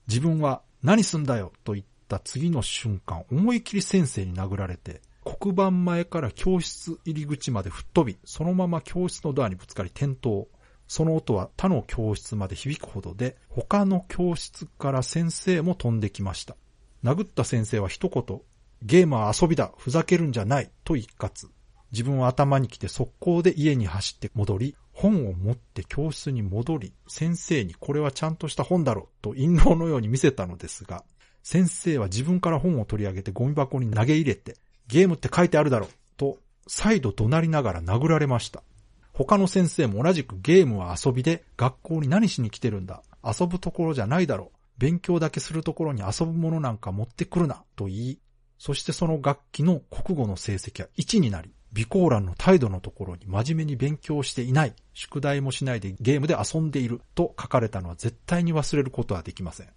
[0.08, 5.02] 自分は何すんだよと言った次の瞬間思い切り先生に殴られて
[5.36, 10.46] 黒板前から教室入り口まで吹っ飛び、そのまま教室のドアにぶつかり転倒。
[10.86, 16.56] その音は他の教室まで響くほどで、他の教室から先生も飛んできました。
[17.04, 18.40] 殴った先生は一言、
[18.82, 21.48] ゲームは遊びだ、ふざけるんじゃない、と一括。
[21.92, 31.04] 自分は頭に来て速攻で家に走って戻り、本を持って教室に戻り、先生にこれはちゃんとした本だろ、と陰謀のように見せたのですが、
[31.42, 34.56] 先生は自分から本を取り上げてゴミ箱に投げ入れて、
[34.88, 38.62] ゲームって書いてあるだろう、と再度怒鳴りながら殴られました。
[39.12, 43.02] 他の先生も同じくゲームは遊びで学校に何しに来てるんだ。
[43.24, 44.58] 遊ぶところじゃないだろう。
[44.78, 47.64] 勉強だけするところに遊ぶものなんか持ってくるな。
[47.74, 48.18] と言い、
[48.58, 59.68] そしてその楽器の国語の成績は1になり、備考欄の態度のところに真面目に勉強していない、宿題もしないでゲームで遊んでいると書かれたのは絶対に忘れることはできません。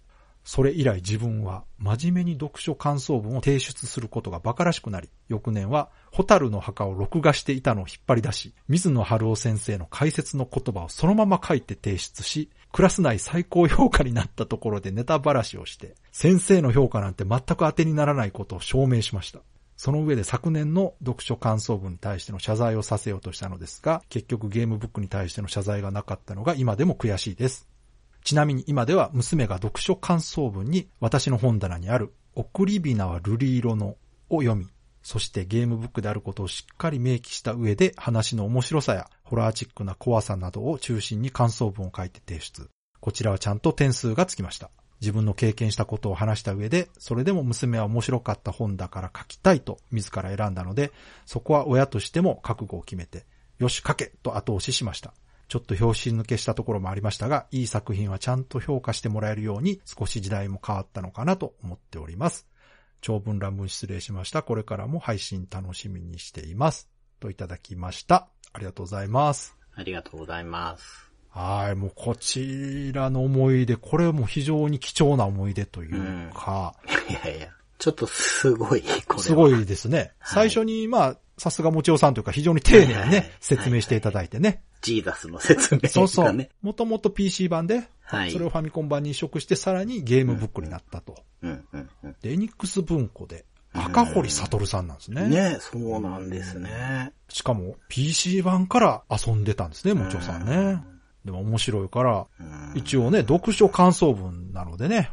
[0.44, 19.40] それ以来自分は真面目に読書感想文を提出することが馬鹿らしくなり、翌年はホタルの墓を録画していたのを引っ張り出し、水野春夫先生の解説の言葉をそのまま書いて提出し、クラス内最高評価になったところでネタばらしをして、先生の評価なんて全く当てにならないことを証明しました。
[19.76, 27.68] その上で昨年の読書感想文に対しての謝罪をさせようとしたのですが、結局ゲームブックに対しての謝罪がなかったのが今でも悔しいです。
[28.24, 33.96] ちなみに今では娘が読書感想文に私の本棚にある送り火縄は瑠璃色の
[34.30, 34.68] を読み、
[35.02, 42.68] そしてゲームブックであることをしっかり明記した上で話の面白さやホラーチックな怖さなどを中心に感想文を書いて提出。
[43.00, 44.70] こちらはちゃんと点数がつきました。
[45.00, 50.92] 自分の経験したことを話した上で、それでも娘は面白かった本だから書きたいと自ら選んだので、
[51.26, 53.26] そこは親としても覚悟を決めて、
[53.58, 55.12] よし書けと後押ししました。
[55.48, 62.46] ちょっと表紙抜けしたところもありましたが、いい作品はちゃんと評価してもらえるように少し時代も変わったのかなと思っております。
[63.00, 64.42] 長文乱文失礼しました。
[64.42, 66.88] これからも配信楽しみにしています。
[67.20, 68.28] といただきました。
[68.52, 69.56] ありがとうございます。
[69.74, 71.10] ありがとうございます。
[71.30, 76.74] はい、もうこちらの思い出、これも非常に貴重な思い出というか。
[76.84, 80.12] うん、いやいや、ちょっとすごい、これすごいですね。
[80.22, 84.62] 最初に、まあ、さすがもちおさんというか非常に丁寧にね、説明していただいてね。
[84.82, 85.88] ジーダスの説明がね。
[85.88, 86.48] そうそう。
[86.60, 91.16] もともと PC 版で、はい、それをファミコン版に移植して、さらにゲームブックになったと。
[91.42, 95.28] うんうんうん、で、エニックス文庫で、赤堀悟さんなんですね。
[95.28, 97.12] ねそうなんですね。
[97.28, 100.82] しかも、PC 版から遊んでたんですね、もちおさんね。
[101.24, 102.26] でも面白いから、
[102.74, 105.10] 一応ね、読書感想文なのでね、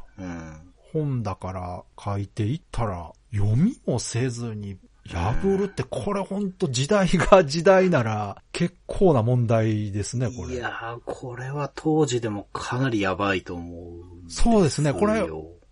[0.92, 4.78] 本だから書いていったら、読みもせずに
[5.16, 10.56] 破るって、これほんと時代が時代なら、結構な問題ですね、これ。
[10.56, 14.32] いやー、これは当時でもかなりやばいと思う。
[14.32, 15.28] そうですね、これ、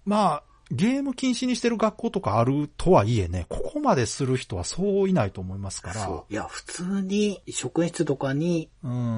[0.05, 6.05] まあ、ゲーム禁止にしてる学校とかあるとはいえね、ここまでする人はそういないと思いますから。
[6.05, 6.33] そう。
[6.33, 8.69] いや、普通に職員室とかに、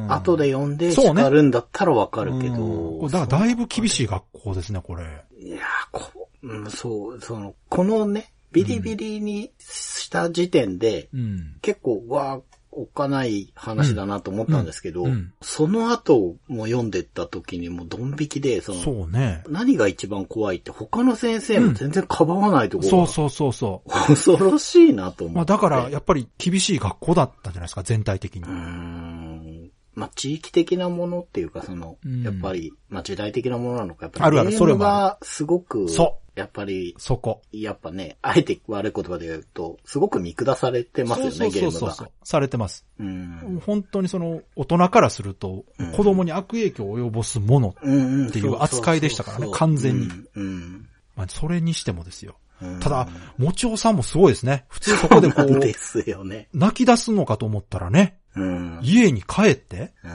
[0.07, 2.57] 後で読んで叱るんだったらわかるけど。
[2.57, 5.03] ね、だからだいぶ厳しい学校ですね、これ。
[5.41, 5.59] いや
[5.91, 12.41] こ、うん、そう、その、このね、ビリビリにした時点で、うん、結構、わ
[12.71, 19.43] おっかない話だなと思ったんですけど、うんうん、その後も読んでった時にもドン引きで、その、そうね。
[19.49, 23.89] 何が一番怖いって他の先生も全然かばわないところ、そうそうそうそう。
[23.89, 25.35] 恐ろしいなと思って。
[25.37, 28.43] まあだからやっぱり厳しい学校だったんじゃないですか、全体的に。
[28.43, 29.71] うん。
[29.95, 34.25] まあ地域的なものっていうかその、やっぱり、まあ時代的なものなのか、やっぱり。
[34.25, 35.17] あるある、それは。
[35.23, 36.28] すごく、そう。
[36.39, 37.41] やっぱり、そこ。
[37.51, 42.85] やっぱね、あえて悪い言葉で言うと、すごく見下されてますよね、そうそうそうそうされてます。
[42.97, 43.61] うん。
[43.65, 45.65] 本当にその、大人からすると、
[45.95, 50.07] 子供に悪影響を及ぼすものっていう扱いでしたからね、完全に。
[50.35, 50.87] うん。
[51.17, 52.37] まあ、それにしてもですよ。
[52.79, 54.65] ただ、もちおさんもすごいですね。
[54.69, 56.47] 普通そこでこう、ですよね。
[56.53, 60.11] 泣き出すのかと思ったらね、うん、家に帰って、うん、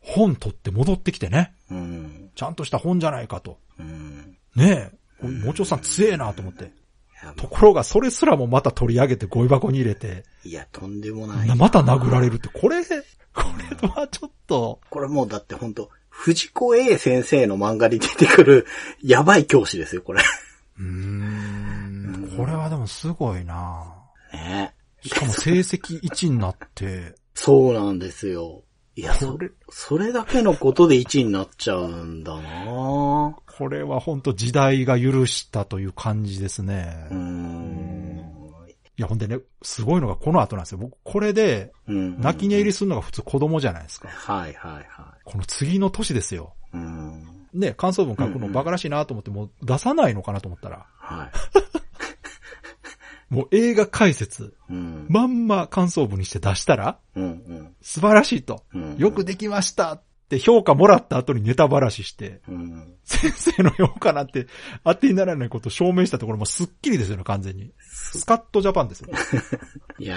[0.00, 3.58] 本取って戻ってきてね、うん、ちゃんとした本じゃないかと。
[3.78, 6.72] うん、ねえ、もちおさん強えなと思って。
[7.36, 10.24] ところが、それすらもまた取り上げてゴミ箱に入れて。
[10.44, 11.56] いや、とんでもない。
[11.56, 13.42] また殴られるって、これ、こ
[13.82, 14.80] れはちょっと。
[14.90, 18.66] これもうだって本当藤子 A 先生の漫画に出てくる、
[19.02, 20.22] やばい教師ですよ、これ。
[20.78, 22.34] うーん。
[22.36, 23.84] これはでもすごいな
[24.32, 27.14] ねしかも成績1になって。
[27.34, 28.62] そうなんですよ。
[28.94, 37.08] いや、それ、それだけのことで1位になっちゃうんだなこれは本当時代が許したという感じですね。
[37.10, 38.36] うん。
[38.98, 40.78] いや、ほんでね、すごいのがこの後なんですよ。
[40.78, 44.08] 僕、これで、泣き寝入りするのが普通子供じゃないですか。
[44.08, 44.84] はいはいはい。
[45.24, 46.54] この次の年ですよ。
[46.74, 47.24] うん。
[47.54, 50.86] ね、感想文書くのバカらしいなと思って、もう出さないのかなと思ったら。
[50.98, 51.30] はい。
[53.34, 64.46] もう映画解説、うん、まんま感想文にして出したら、うんうん、素晴らしいと、うんうん、よくできましたって評価もらった後にネタばらしして、うん、先生の評価なんて
[64.84, 67.72] 当てにならないことを証明したところもスッキリですよね、完全に。
[67.78, 69.08] スカットジャパンですよ。
[69.98, 70.16] いや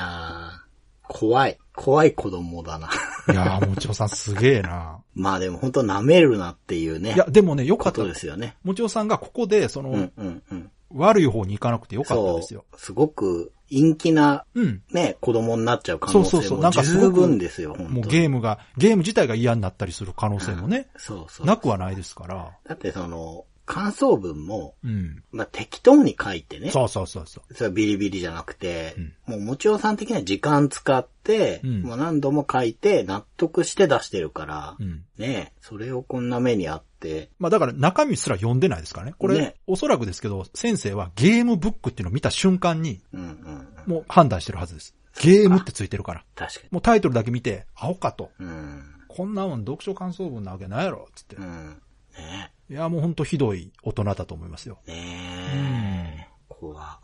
[0.65, 0.69] ー。
[1.09, 1.57] 怖い。
[1.75, 2.87] 怖い子供だな。
[3.31, 4.99] いやー、もちおさんすげえな。
[5.15, 7.13] まあでも本当舐めるなっていうね。
[7.15, 8.03] いや、でもね、よかった。
[8.03, 8.55] ですよね。
[8.63, 12.65] もちおさんがここで、その、うんうんうん、悪い方に行かなくてよかったですよ。
[12.75, 14.45] すごく陰気な、
[14.91, 16.59] ね、子供になっちゃう可能性もそうそうそう。
[16.61, 22.51] なんか十分ですよ、もうゲームが、ゲーム自体が嫌になったりする可能性もね、そうそうなくはないですから。
[22.67, 25.23] だってその、感想文も、うん。
[25.31, 26.71] まあ、適当に書いてね。
[26.71, 27.53] そうそうそうそう。
[27.53, 35.03] それはビリビリじゃなくて、うんもうもちおさん的には時間使って、うんもう何度も書いて納得して出してるから、うん。
[35.19, 39.13] ねえそれをこんな目にあって、まあだから中身すら読んでないですからね。
[39.19, 43.67] これ、ねおそらくですけど、先生はゲームブックっていうのを見た瞬間に、うんうんうん。
[43.85, 44.95] もう判断してるはずです。
[45.21, 46.25] ゲームってついてるから。
[46.33, 46.69] 確かに。
[46.71, 48.31] もうタイトルだけ見て、青かと。
[48.39, 48.83] うん。
[49.07, 51.43] こんなもん読書感想文なわけないやろ、つってう。
[51.43, 51.81] ん。
[52.17, 54.79] ねいや、もうほんとひどい大人だと思いますよ。
[54.85, 54.93] え。
[54.93, 56.43] ねえ。
[56.47, 56.99] 怖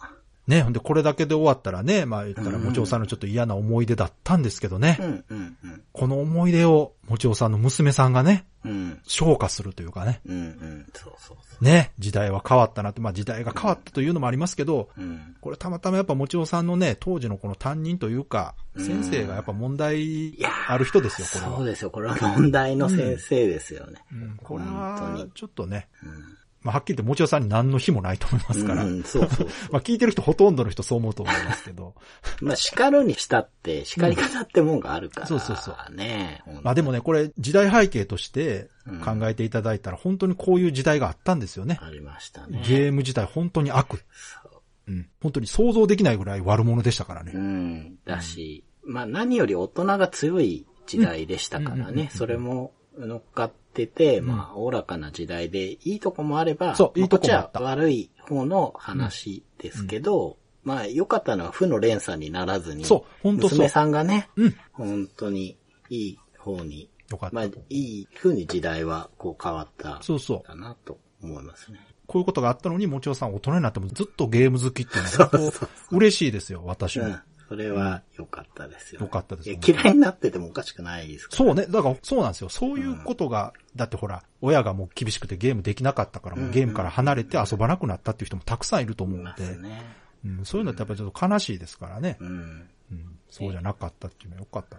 [0.47, 4.97] ね、ほんでこれだけで終わったらね、まあ言ったら、うんもちおさんのちょっと嫌な思い出だったんですけどね。
[4.99, 5.81] うんうんうん。
[5.91, 8.99] この思い出を、もちおさんの娘さんがね、うん。
[9.05, 10.21] 消化するというかね。
[10.25, 10.85] うんうん。
[10.93, 15.01] そうそうそね、時代は変わったなって、まあ時代が変わったというのもありますけど、う。
[15.01, 15.35] うん。
[15.41, 20.35] これたまたまやっぱもちおさんのね、当時のこの担任というか、うん先生がやっぱ問題
[20.67, 21.57] ある人ですよ、これは。
[21.57, 21.89] そうですよ。
[21.91, 24.03] これは問題の先生ですよね。
[24.11, 26.34] うん、これはに、ちょっとね、うん。
[26.65, 28.83] まあはっきり言ってもちおさんに何の日もないと思いますから。
[28.83, 29.47] うん、そうそう。
[29.71, 31.93] まあ聞いてる人ほとんどの人そう思うと思いますけど。
[32.41, 35.27] まあ、叱るにしたって、叱り方ってもんがあるから。
[35.27, 36.59] そうそうそうねえ。
[36.63, 38.69] まあでもね、これ時代背景として
[39.03, 41.77] 考えていただいたら本当にこういう時代があったんですよね。
[41.79, 42.63] ありましたね。
[42.67, 43.97] ゲーム自体本当に悪。
[43.97, 44.51] そう
[44.87, 45.07] うん。
[45.21, 47.31] 本当に想像できないぐらい悪者でしたからね。
[47.35, 47.95] うん。
[48.05, 52.09] だし、まあ何より大人が強い時代でしたからうんうんうんうんね。
[52.11, 64.55] それも乗っかってて、まあ、おおらかな時代で、いいとこもあれば、そういいとこもあったまこっちは悪い方の話ですけど、まあ、良かったのは負の連鎖にならずに、そう本当そう娘さんがね、うん。
[64.73, 65.57] 本当に
[65.89, 67.35] いい方に、よかった。
[67.35, 70.41] まあ、いい風に時代はこう変わった、そうそう。
[70.43, 71.79] かなと思いますね。
[72.07, 75.51] こういうことがあったのに、もちおさん大人になってもずっとゲーム好きっていうのは
[75.91, 77.15] 嬉しいですよ、私も。
[77.49, 77.57] うん。
[77.57, 79.01] それは良かったですよ。
[79.01, 81.37] 良かったですいや嫌いになっててもおかしくないですから。
[81.37, 81.65] そうね。
[81.67, 82.49] だから、そうなんですよ。
[82.49, 89.83] そういうことが、だってほら、親がもう厳しくてゲームできなかったから、もうゲームから離れて遊ばなくなったっていう人もたくさんいると思うので、すね。
[90.25, 92.17] うん、そういうのってやっぱりちょっと悲しいですからね。
[92.19, 92.69] うん。
[92.91, 94.77] うん、そうじゃなかったっていうのはよかった。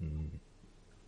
[0.00, 0.40] うん、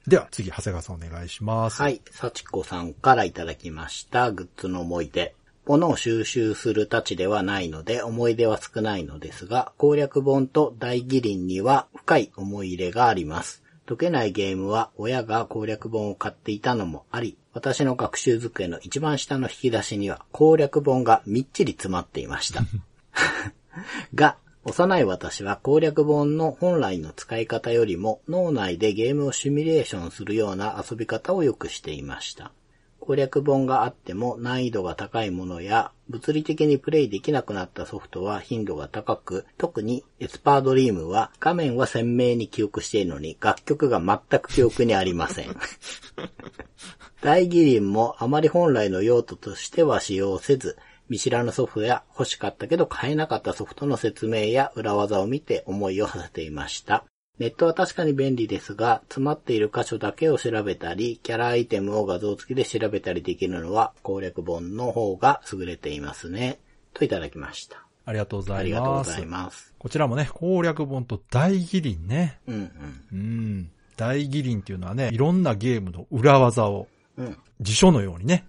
[0.07, 1.81] では、次、長谷川さんお願いします。
[1.81, 2.03] はい。
[2.11, 4.31] 幸子さんからいただきました。
[4.33, 5.35] グッズの思い出。
[5.67, 13.63] 物を収集するたちではないので、思い出は少ないのですが、攻略本と大義林には深い思い入れがあります。
[13.87, 22.63] 解けないゲームは親が攻略本を買っていたのもあり、私の学習机の一番下の引き出しには攻略本がみっちり詰まっていました。
[24.15, 32.53] が、幼い私は攻略本の本来の使い方よりも脳内でゲームをシミュレーションするような遊び方をよくしていました。
[33.05, 45.55] 攻略本があっても難易度が高いものや物理的にプレイできなくなったソフトは頻度が高く、特にエスパードリームは画面は鮮明に記憶しているのに楽曲が全く記憶にありません。
[47.21, 50.77] 大技林もあまり本来の用途としては使用せず、
[51.09, 57.05] 見知らぬソフトや欲しかったけど買えなかったソフトの説明や裏技を見て思いを馳せていました。
[57.39, 66.59] ネットは確かに便利ですが、詰まっている箇所だけを調べたり、キャラアイテムを画像付きで調べたりできるのは攻略本の方が優れていますね。
[66.93, 67.85] といただきました。
[68.07, 68.67] ありがとうござあいます。
[68.67, 69.75] りがとうございます。
[69.79, 72.39] こちらもね、攻略本と大義林ね。
[72.47, 72.71] うんうん。
[73.13, 73.71] うん。
[73.97, 76.87] 大義林っていうのはね、いろんなゲームの裏技を
[77.17, 77.37] うん。
[77.61, 78.45] 辞書のようにね。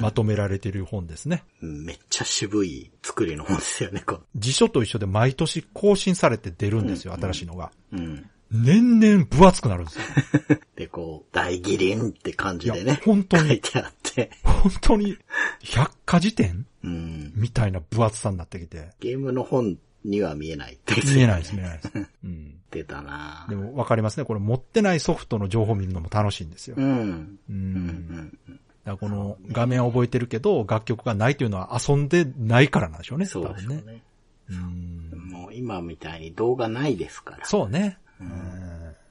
[0.00, 1.44] まとめられている本ですね。
[1.60, 7.70] めっちゃ渋い作りの本ですよね、こ辞書と一緒で毎年更新されて出るんですよ、新しいのが。
[7.92, 7.96] う。
[7.96, 8.30] うん。
[8.50, 10.04] 年々分厚くなるんですよ。
[10.76, 13.00] で、こう、大義林って感じでね。
[13.04, 14.30] 本当に書いてあって。
[14.44, 15.16] 本当に、
[15.60, 17.32] 百科事典うん。
[17.34, 18.90] みたいな分厚さになってきて。
[19.00, 21.92] ゲームの本には見えないって見えないです、見えないです。
[22.24, 22.54] うん。
[22.70, 24.24] 出たなでも分かりますね。
[24.24, 26.76] これ持ってないソフトの情報を見るのも楽しいんですよ。
[26.76, 27.38] うん。
[27.48, 27.52] う。
[27.52, 28.38] うんん。
[28.48, 33.26] だからこの画面は覚えてるけど、楽曲がないというのは遊んでないからなんでしょうね。
[33.26, 33.92] そうでしょう多分ね。
[33.92, 34.02] ね。
[34.50, 35.28] うん。
[35.30, 37.44] もう今みたいに動画ないですから。
[37.46, 37.98] そうね。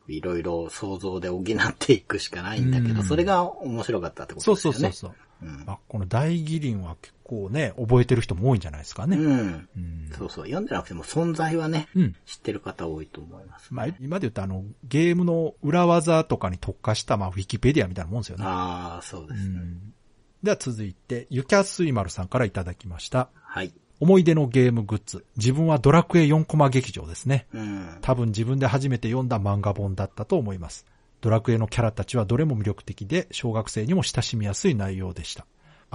[0.08, 1.44] いろいろ想像で補っ
[1.78, 4.94] ていくしかないんだけど、うんそれが面白かったってこそうとですよね。
[4.94, 5.50] そうそうそう。
[5.50, 9.18] うんあ、この大義林は結構ね、覚えてる人も多いんじゃないですかね。
[9.18, 9.68] うん。
[9.76, 10.10] うん。
[10.18, 10.46] そうそう。
[10.46, 12.16] 読んでなくても存在はね、うん。
[12.26, 13.74] 知ってる方多いと思います。
[13.74, 18.44] まあ、今で言うとあの、ゲームの裏技とかに特化した、まあ、ウィキペディアみたいなもんですよね。
[18.46, 19.60] ああ、そうですね。
[19.60, 19.94] うん。
[20.44, 23.30] では続いて、ゆきゃすいまるさんからいただきました。
[23.34, 23.74] はい。
[24.00, 25.26] 思い出のゲームグッズ。
[25.38, 27.48] 自分はドラクエ4コマ劇場ですね。
[27.54, 27.98] うん。
[28.02, 30.86] 多分自分で初めて読んだ漫画本だったと思います。
[31.22, 35.46] ドラクエのキャラたちはどれも魅力的で、小学生にも親しみやすい内容でした。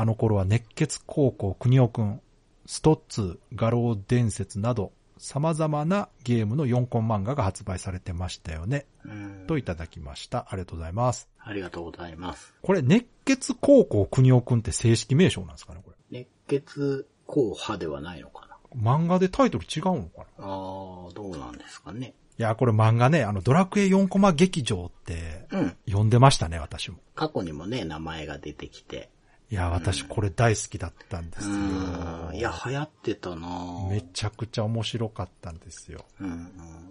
[0.00, 2.20] あの頃は熱血高校国尾くん、
[2.66, 8.86] ストッツー、画廊伝説など、様々なゲームの4コン漫画が発売されてましたよね。
[9.04, 9.44] うん。
[9.48, 10.46] といただきました。
[10.50, 11.28] ありがとうございます。
[11.40, 12.54] ありがとうございます。
[12.62, 15.96] これ、熱血高校国尾くんって正式名称なんですかねこれ。
[16.20, 22.14] 熱血硬派ではないのかな漫画でタイトル違うのかなああ、どうなんですかね。
[22.38, 25.76] いや、これ漫画ね、あの、ドラクエ4コマ劇場って、うん。
[25.86, 26.98] 読んでましたね、私も。
[27.16, 29.10] 過去にもね、名前が出てきて。
[29.50, 31.54] いや、私これ大好きだったんでうすよ。
[31.54, 32.30] ん。
[32.34, 33.48] いや、流行ってたな
[33.90, 36.04] めちゃくちゃ面白かったんですよ。
[36.20, 36.50] うんうん。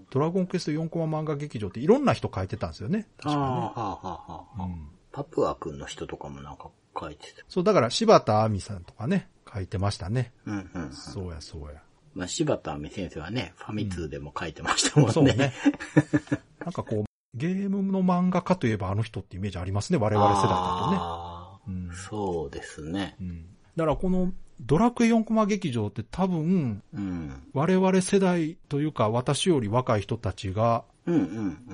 [0.09, 3.07] ドラゴンクエスト4コマ漫画劇場っていろんな人書いてたんですよね。
[3.17, 3.89] 確かあ、はあ、
[4.34, 4.67] はあ。
[4.67, 4.73] ね。
[4.73, 4.88] うん。
[5.11, 6.69] パプア君の人とかもなんか
[6.99, 7.43] 書いてた。
[7.47, 10.31] そう、だから柴田亜美さんとかね、書いてましたね。
[10.47, 10.91] うんうん。
[10.93, 11.81] そうや、そうや。
[12.15, 15.13] まあ、柴田亜美先生はね、ファミ通でも書いてましたもんね。
[15.13, 15.53] そうね。
[16.65, 17.05] なんかこう、
[17.35, 21.26] ゲームの漫画家といえばあの人ってイメージありますね、我々世代だとね。
[21.94, 23.15] そうですね。
[23.22, 23.45] うん。
[23.76, 27.44] だからこのドラクエ4コマ劇場って多分、うん。
[27.53, 30.84] 我々世代というか私より若い人たちが。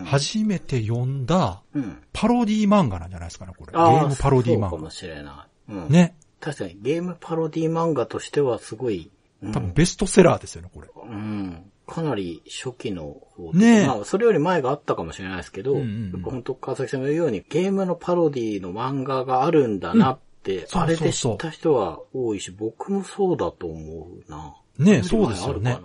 [0.06, 1.98] 初めて読んだうん。
[2.14, 3.72] パロディ漫画なんじゃないですかね、これ。
[3.72, 4.70] ゲあームパロディ漫画。
[4.70, 5.72] そうかもしれない。
[5.72, 5.90] うん。
[5.90, 6.16] ね。
[6.40, 9.10] 確かにゲームパロディ漫画としてはすごい、
[9.42, 10.90] うん多分ベストセラーですよね、これ。
[10.96, 11.72] うん。
[11.86, 24.56] かなり初期の方とねえまあ、それより前があったかもしれないですけど、うんうんうん本当川崎さんが言うように、ゲームのパロディの漫画があるんだなって、そうあれで知った人は多いし、僕もそうだと思うな。
[24.78, 25.80] ねえそうですよね。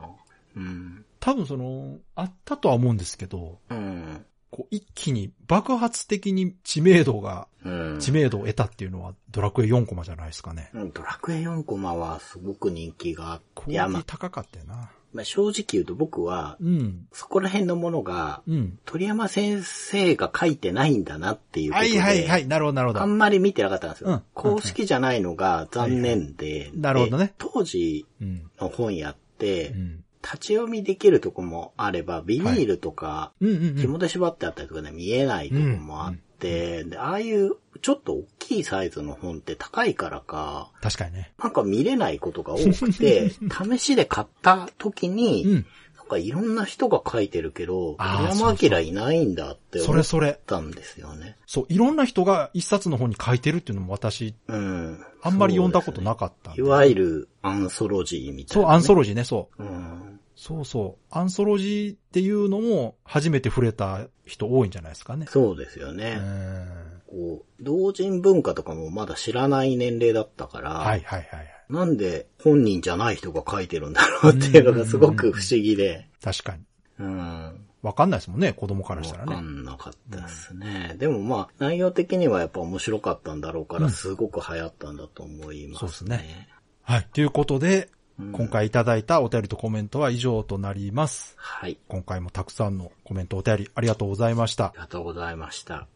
[0.56, 1.04] うん。
[1.20, 4.24] 多分その、あったとは思うんですけど、うん。
[4.50, 7.98] こう一気に爆発的に知名度が、うん。
[7.98, 10.70] 知名度を得たっていうのはドラクエ4コマじゃないですかね。
[10.72, 14.90] うんドラクエ4コマはすごく人気があって、クオリいや、まあ、ティ高かったよな。
[15.12, 17.06] まあ、正直言うと僕は、うん。
[17.12, 18.78] そこら辺のものが、うん。
[18.84, 23.06] 鳥山先生が書いてないんだなっていうことで、はいはいはい、なるほどなるほあど。
[23.06, 24.10] んまり見てなかったんですよ。
[24.10, 28.50] うん公式じゃないのが残念で、なるほどねで当時うん。
[28.60, 30.04] の本屋って、うん。
[30.22, 33.76] 立ち読みできるとこもあれば、ビニールとか、うんうんうん。
[33.76, 41.32] 紐で縛ってあったりとかね、見えないとこもあって、で、ああいうちょっと大きいサイズの本って高いからか、確かにね。
[41.42, 43.30] なんか見れないことが多くて、
[43.72, 45.66] 試しで買った時に、うん。
[45.96, 50.40] なんかいろんな人が書いてるけど、山明いないんだって思っそれそれ。
[50.46, 51.36] たんですよね。
[51.46, 55.04] そう、いろんな人が一冊の本に書いてるっていうのも私、うん。
[55.20, 58.74] あんまり読んだことなかったんでいわゆるアンソロジーみたいそう、な、ね。
[58.76, 59.62] アンソロジーね、そう。
[59.62, 60.20] うん。
[60.34, 61.04] そうそう。
[61.14, 65.26] アンソロジーっていうのも初めて触れた人多いんじゃないですかね。
[65.28, 66.14] そうですようね。
[66.14, 66.87] ん。
[67.08, 71.28] こう、同人文化とかもまだ知らない年齢だったから、はいはいはい。
[71.68, 76.62] なんで本人じゃない人が書いてるんだろうっていうのがすごく不思議で、確かに。
[77.00, 77.64] うん。
[77.82, 79.48] わかんないですもんね、子供からしたらわかね。
[79.48, 80.96] んなかったですね。
[80.98, 85.78] でもまあ、内容的にはやっぱ面白かったんだろうから、すごく流行ったんだと思いますね。
[85.78, 86.48] そうですね。
[86.82, 87.08] はい。
[87.12, 91.34] ということで、うん今回いただいたお便りとコメントは以上となります。
[91.36, 91.78] はい。
[91.86, 94.72] 今回もたくさんのコメントお便りありがとうございましたあ。
[94.74, 95.86] りがとうございました。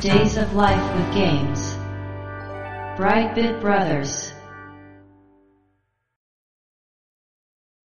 [0.00, 1.74] Days of Life with Games.
[2.96, 4.32] Brightbit Brothers.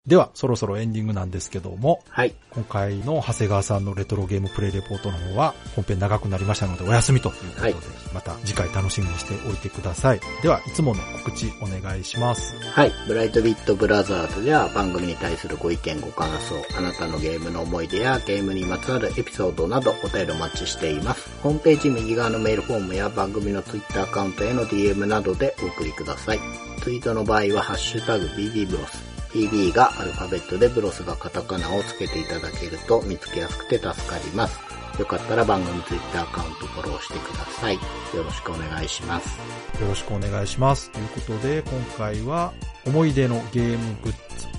[0.09, 2.33] では、そろそろエンディングなんですけども、はい。
[2.49, 7.75] 今回の長谷川さんのレトロゲームプレイレポートの方は本編長くなりましたのでお休みということで、はい
[8.11, 10.19] また次回楽しみにしておいてください。
[10.41, 12.55] では、いつもの告知お願いします。
[12.71, 12.91] はい。
[13.07, 21.29] ブライトビットブラザーズでは番組に対するご意見ご感想、あなたのゲームの思い出やゲームにまつわるエピソードなどお便りお待ちしています。
[21.43, 26.39] ホームページ右側のメールフォームや番組のツイッターアカウントへの DM などでお送りください。
[26.81, 29.18] ツイートの場合はハッシュタグ BB ブロス。
[29.33, 34.59] BB がアルファベットでブロスがカタカナをつけていただけると見つけやすくて助かります。
[34.99, 37.75] よかったら番組 Twitter アカウントフォローしてください。
[37.75, 37.81] よ
[38.23, 39.39] ろしくお願いします。
[39.79, 40.89] よろしくお願いします。
[40.91, 42.53] ということで、今回は
[42.85, 44.58] 思い出のゲームグッズ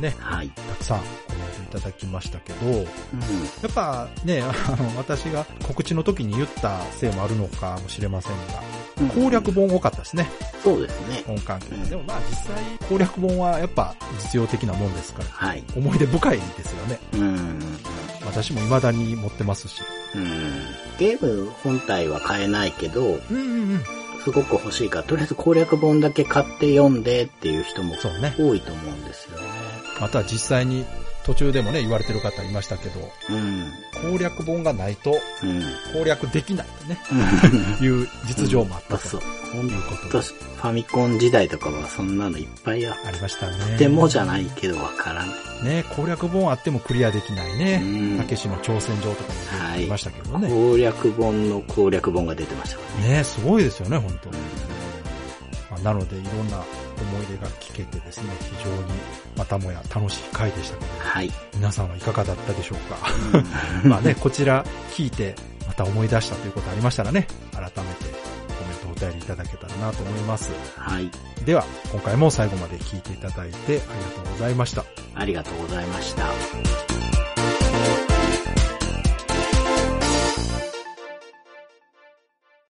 [0.00, 0.48] でね、はい。
[0.50, 2.82] たくさんコメントいただきましたけど、やうん。
[2.82, 2.86] っ
[3.74, 4.46] ぱね、 あ
[4.76, 8.62] の、私が告知の時に言ったせいもあるのかもしれませんが、
[9.14, 10.28] 攻略本多かったですね、
[10.62, 11.22] そうですね。
[11.26, 12.54] 本関係うんでもまあ実際
[12.88, 15.62] 攻略本はやっぱ実用的なもんですから、はい。
[15.76, 16.98] 思い出深いですよね。
[17.14, 17.78] うん。
[18.24, 19.82] 私も未だに持ってますし。
[20.14, 20.24] うん。
[20.98, 23.40] ゲーム本体は買えないけど、うんうん
[23.72, 23.84] うん。
[24.24, 27.94] すごく欲しいから、とりあえず攻略本だけ買って読んでっていう人も。
[27.96, 29.55] 多いと思うんですよね。
[30.00, 30.84] また実際に
[31.24, 33.00] 途中でもね、言われてる方いましたけど、
[33.30, 33.72] うん。
[34.12, 35.10] 攻略本がないと
[35.42, 35.62] うん。
[35.92, 36.98] 攻略できないとね、
[37.80, 39.20] いう実情もあったとそう。
[39.56, 43.76] いうことファミコン時代とかはそんなのいっぱいあっありましたね。
[43.78, 45.64] てもじゃないけどわからない。
[45.64, 47.78] ね、攻略本あってもクリアできないうね。
[48.14, 50.48] んたけしの挑戦状とかもはい出てましたけどね。
[50.48, 53.16] 攻略本の攻略本が出てましたからね。
[53.18, 54.40] ね、すごいですよね、本当うんま
[55.70, 56.62] まあなのでいろんな
[57.02, 58.76] 思い出が聞けてですね、非常に
[59.36, 61.32] またもや楽しい回でしたけど、はい。
[61.54, 62.98] 皆さんはいかがだったでしょうか？
[63.88, 65.34] まあね、こちら聞いて
[65.66, 70.50] また思い出したということありましたらね、改めてコメントお便りいただけたらなと思います。
[70.76, 71.10] はい。
[71.44, 73.84] では、今回も最後まで聞いていただいてありが
[74.24, 74.84] とうございました。
[75.14, 76.95] ありがとうございました。